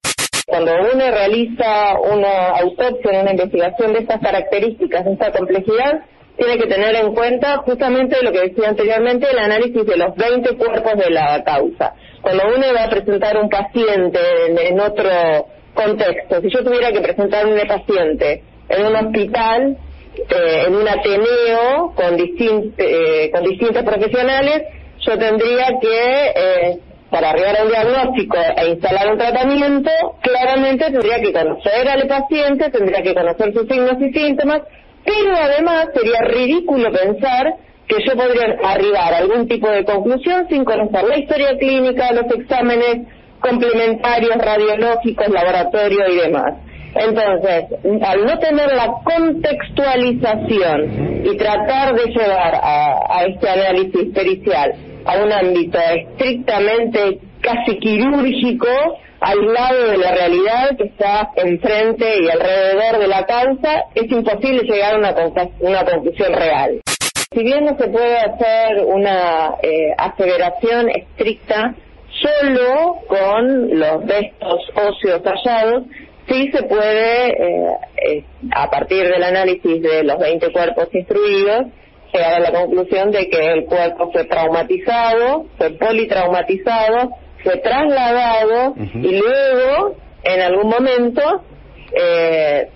[0.54, 6.02] Cuando uno realiza una autopsia, una investigación de estas características, de esta complejidad,
[6.38, 10.56] tiene que tener en cuenta justamente lo que decía anteriormente, el análisis de los 20
[10.58, 11.96] cuerpos de la causa.
[12.22, 15.10] Cuando uno va a presentar un paciente en, en otro
[15.74, 19.76] contexto, si yo tuviera que presentar un paciente en un hospital,
[20.30, 24.62] eh, en un ateneo con, distin- eh, con distintos profesionales,
[25.00, 26.80] yo tendría que, eh,
[27.14, 29.92] para arribar a diagnóstico e instalar un tratamiento,
[30.22, 34.64] claramente tendría que conocer al paciente, tendría que conocer sus signos y síntomas,
[35.06, 37.54] pero además sería ridículo pensar
[37.88, 42.26] que yo podría arribar a algún tipo de conclusión sin conocer la historia clínica, los
[42.36, 43.06] exámenes
[43.42, 46.56] complementarios, radiológicos, laboratorio y demás.
[46.96, 47.66] Entonces,
[48.02, 54.74] al no tener la contextualización y tratar de llevar a este análisis pericial
[55.06, 58.68] a un ámbito estrictamente casi quirúrgico,
[59.20, 64.64] al lado de la realidad que está enfrente y alrededor de la causa, es imposible
[64.64, 65.16] llegar a una,
[65.60, 66.82] una conclusión real.
[67.32, 71.74] Si bien no se puede hacer una eh, aseveración estricta
[72.22, 75.84] solo con los restos óseos hallados,
[76.28, 78.24] sí se puede, eh, eh,
[78.56, 81.68] a partir del análisis de los 20 cuerpos instruidos,
[82.14, 87.12] llegar a la conclusión de que el cuerpo fue traumatizado, fue politraumatizado,
[87.44, 91.44] fue trasladado y luego, en algún momento,
[91.96, 92.70] eh,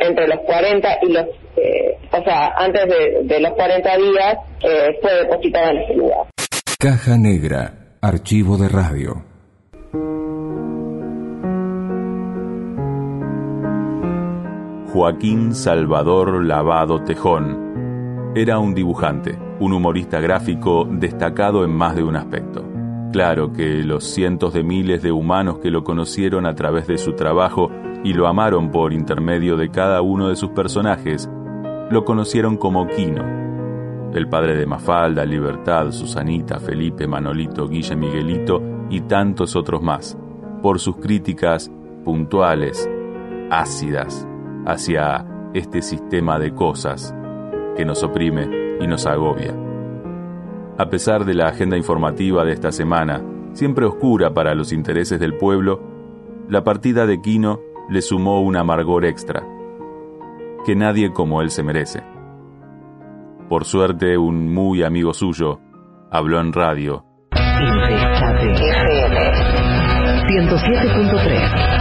[0.00, 4.98] entre los 40 y los, eh, o sea, antes de, de los 40 días, eh,
[5.00, 6.26] fue depositado en ese lugar.
[6.78, 9.24] Caja Negra, archivo de radio.
[14.92, 17.67] Joaquín Salvador Lavado Tejón
[18.40, 22.64] era un dibujante, un humorista gráfico destacado en más de un aspecto.
[23.12, 27.14] Claro que los cientos de miles de humanos que lo conocieron a través de su
[27.14, 27.68] trabajo
[28.04, 31.28] y lo amaron por intermedio de cada uno de sus personajes,
[31.90, 33.24] lo conocieron como Quino,
[34.14, 40.16] el padre de Mafalda, Libertad, Susanita, Felipe, Manolito, Guille Miguelito y tantos otros más,
[40.62, 41.72] por sus críticas
[42.04, 42.88] puntuales,
[43.50, 44.28] ácidas,
[44.64, 47.16] hacia este sistema de cosas
[47.78, 49.54] que nos oprime y nos agobia.
[50.76, 53.22] A pesar de la agenda informativa de esta semana,
[53.52, 55.80] siempre oscura para los intereses del pueblo,
[56.48, 59.46] la partida de Quino le sumó un amargor extra,
[60.66, 62.02] que nadie como él se merece.
[63.48, 65.60] Por suerte, un muy amigo suyo
[66.10, 67.04] habló en radio
[70.26, 71.77] 107.3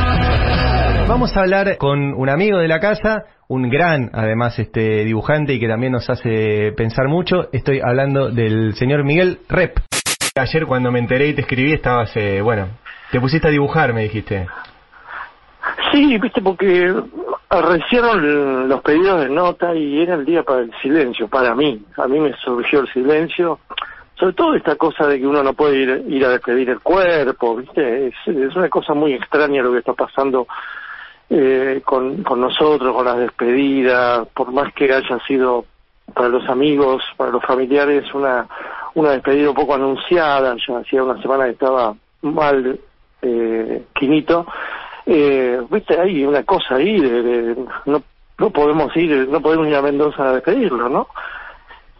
[1.07, 5.59] Vamos a hablar con un amigo de la casa, un gran, además, este dibujante y
[5.59, 7.47] que también nos hace pensar mucho.
[7.53, 9.77] Estoy hablando del señor Miguel Rep.
[10.35, 12.67] Ayer cuando me enteré y te escribí estabas, eh, bueno,
[13.09, 14.47] te pusiste a dibujar, me dijiste.
[15.93, 16.93] Sí, viste, porque
[17.49, 21.81] recibieron los pedidos de nota y era el día para el silencio, para mí.
[21.95, 23.59] A mí me surgió el silencio,
[24.19, 28.07] sobre todo esta cosa de que uno no puede ir, a despedir el cuerpo, viste,
[28.07, 30.47] es una cosa muy extraña lo que está pasando
[31.29, 35.65] eh, con, con nosotros, con las despedidas, por más que haya sido
[36.13, 38.47] para los amigos, para los familiares, una,
[38.95, 42.79] una despedida un poco anunciada, ya hacía una semana que estaba mal
[43.21, 44.45] eh, Quinito,
[45.05, 48.01] eh, viste, hay una cosa ahí de, de- no,
[48.37, 51.07] no podemos ir, no podemos ir a Mendoza a despedirlo, ¿no?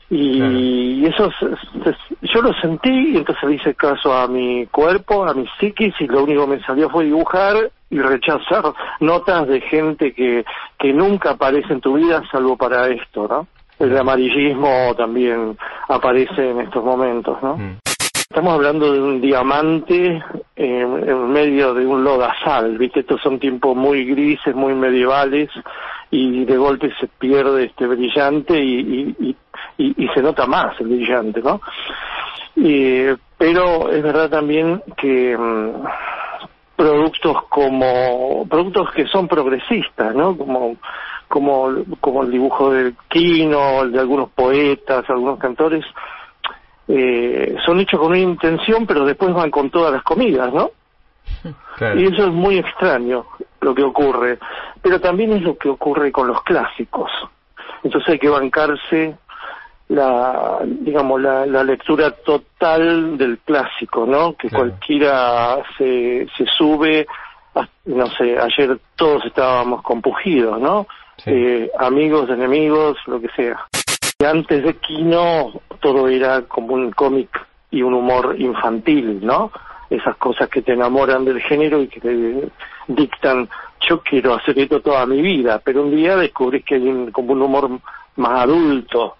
[0.10, 1.98] Y, y eso se- se-
[2.34, 6.08] yo lo sentí y entonces le hice caso a mi cuerpo, a mi psiquis y
[6.08, 7.56] lo único que me salió fue dibujar
[7.90, 8.64] y rechazar
[9.02, 10.46] notas de gente que,
[10.80, 13.48] que nunca aparece en tu vida salvo para esto, ¿no?
[13.80, 15.58] El amarillismo también
[15.90, 17.58] aparece en estos momentos, ¿no?
[18.30, 20.22] Estamos hablando de un diamante
[20.56, 23.02] en, en medio de un lodazal, ¿viste?
[23.02, 25.50] Estos son tiempos muy grises, muy medievales
[26.12, 29.36] y de golpe se pierde este brillante y, y, y,
[29.78, 31.62] y- y se nota más el brillante, ¿no?
[32.56, 33.04] Y,
[33.38, 35.86] pero es verdad también que mm,
[36.76, 40.38] productos como productos que son progresistas, ¿no?
[40.38, 40.78] Como
[41.28, 45.84] como como el dibujo del Quino, el de algunos poetas, algunos cantores,
[46.88, 50.72] eh, son hechos con una intención, pero después van con todas las comidas, ¿no?
[52.00, 53.26] Y eso es muy extraño
[53.62, 54.40] lo que ocurre,
[54.82, 57.12] pero también es lo que ocurre con los clásicos.
[57.84, 59.16] Entonces hay que bancarse
[59.90, 64.36] la, digamos, la, la lectura total del clásico, ¿no?
[64.36, 67.08] Que cualquiera se, se sube,
[67.86, 70.88] no sé, ayer todos estábamos compugidos, ¿no?
[71.26, 73.66] Eh, amigos, enemigos, lo que sea.
[74.20, 77.30] Y antes de Kino todo era como un cómic
[77.72, 79.52] y un humor infantil, ¿no?
[79.90, 82.50] Esas cosas que te enamoran del género y que te
[82.88, 83.48] dictan,
[83.88, 87.34] yo quiero hacer esto toda mi vida, pero un día descubrís que hay un, como
[87.34, 87.70] un humor
[88.18, 89.16] más adulto,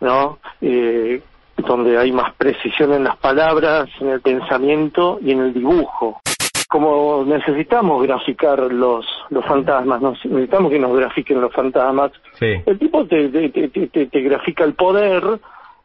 [0.00, 0.38] ¿no?
[0.60, 1.20] Eh,
[1.58, 6.20] donde hay más precisión en las palabras, en el pensamiento y en el dibujo.
[6.68, 12.54] Como necesitamos graficar los, los fantasmas, nos- necesitamos que nos grafiquen los fantasmas, Sí.
[12.66, 15.22] el tipo te, te, te, te- grafica el poder,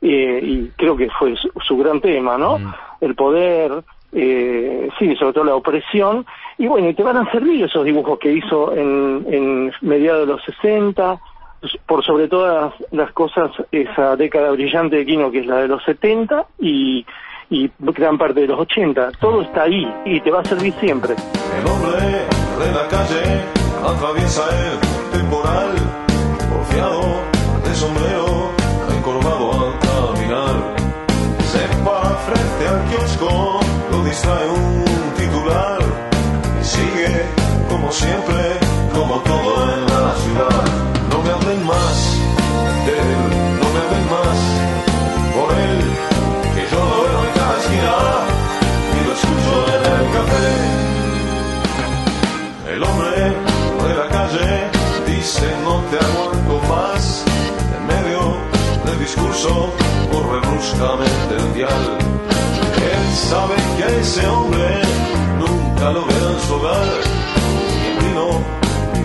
[0.01, 2.57] eh, y creo que fue su, su gran tema, ¿no?
[2.99, 6.25] El poder, eh, sí, sobre todo la opresión,
[6.57, 10.43] y bueno, te van a servir esos dibujos que hizo en, en mediados de los
[10.43, 11.19] 60,
[11.85, 15.83] por sobre todas las cosas, esa década brillante de Kino, que es la de los
[15.83, 17.05] 70, y,
[17.49, 19.11] y gran parte de los 80.
[19.19, 21.13] Todo está ahí, y te va a servir siempre.
[21.13, 25.71] El hombre de la calle atraviesa el temporal,
[26.49, 27.01] porfiado
[27.63, 28.49] de sombrero,
[28.97, 30.75] encorvado al caminar.
[31.43, 33.60] Se para frente al kiosco,
[34.11, 34.83] distrae un
[35.17, 35.79] titular
[36.59, 37.11] y sigue
[37.69, 38.41] como siempre,
[38.93, 40.63] como todo en la ciudad.
[41.11, 41.97] No me hablen más
[42.85, 43.21] de él,
[43.61, 44.37] no me hablen más
[45.35, 45.77] por él,
[46.53, 47.95] que yo lo veo en cada esquina
[48.95, 50.49] y lo escucho en el café.
[52.73, 53.17] El hombre
[53.87, 54.49] de la calle
[55.07, 57.03] dice no te aguanto más.
[57.75, 58.21] En medio
[58.85, 59.51] del discurso
[60.11, 61.83] corre bruscamente el dial.
[63.11, 64.81] Él sabe que ese hombre
[65.37, 66.87] nunca lo verá en su hogar.
[67.85, 68.27] Y vino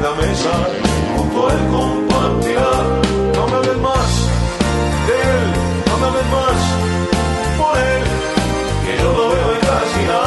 [0.00, 0.52] la mesa
[1.16, 2.70] junto a él compartirá.
[3.34, 4.10] No me hablen más
[5.08, 5.48] de él,
[5.88, 6.58] no me hablen más
[7.58, 8.02] por él.
[8.84, 10.20] Que yo lo veo en cada esquina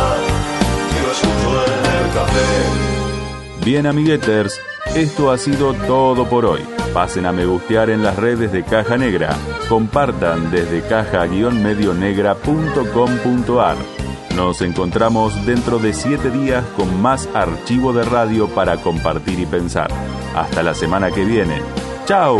[0.92, 3.64] y lo escucho en el café.
[3.64, 4.60] Bien amigueters,
[4.94, 6.79] esto ha sido todo por hoy.
[6.94, 9.36] Pasen a me gustear en las redes de Caja Negra.
[9.68, 13.76] Compartan desde caja-medionegra.com.ar.
[14.36, 19.90] Nos encontramos dentro de siete días con más archivo de radio para compartir y pensar.
[20.36, 21.62] Hasta la semana que viene.
[22.06, 22.40] ¡Chao!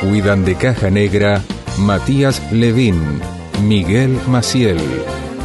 [0.00, 1.40] Cuidan de Caja Negra
[1.78, 3.20] Matías Levín,
[3.62, 4.78] Miguel Maciel,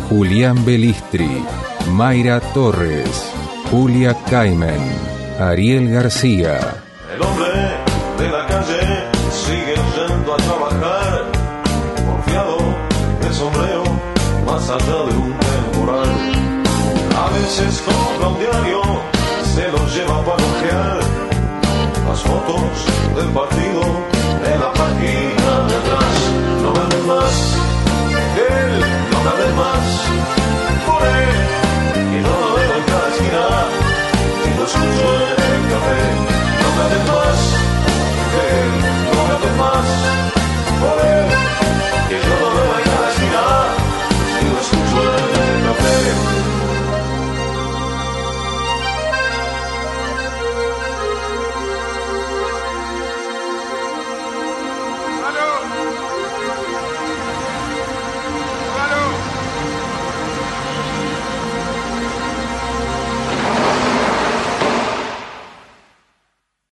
[0.10, 1.44] Julián Belistri,
[1.92, 3.32] Mayra Torres,
[3.72, 4.82] Julia Caimen,
[5.40, 6.60] Ariel García.
[7.14, 7.87] El hombre
[9.32, 11.26] sigue yendo a trabajar,
[12.06, 12.58] confiado
[13.22, 13.84] de sombrero,
[14.46, 16.10] más allá de un temporal.
[17.16, 18.82] A veces compra un diario,
[19.54, 21.00] se lo lleva para ojear,
[22.08, 22.72] las fotos
[23.16, 23.82] del partido
[24.52, 26.16] en la página de atrás.
[26.64, 27.34] No me hables más,
[28.50, 28.80] él
[29.12, 29.86] no me hables más,
[30.88, 31.30] por él,
[32.12, 33.46] que no lo veo en cada esquina,
[34.46, 36.02] y lo escucho en el café,
[36.62, 37.57] no me hables más.
[38.48, 39.90] Forever, all of us,
[42.10, 42.87] que is your life.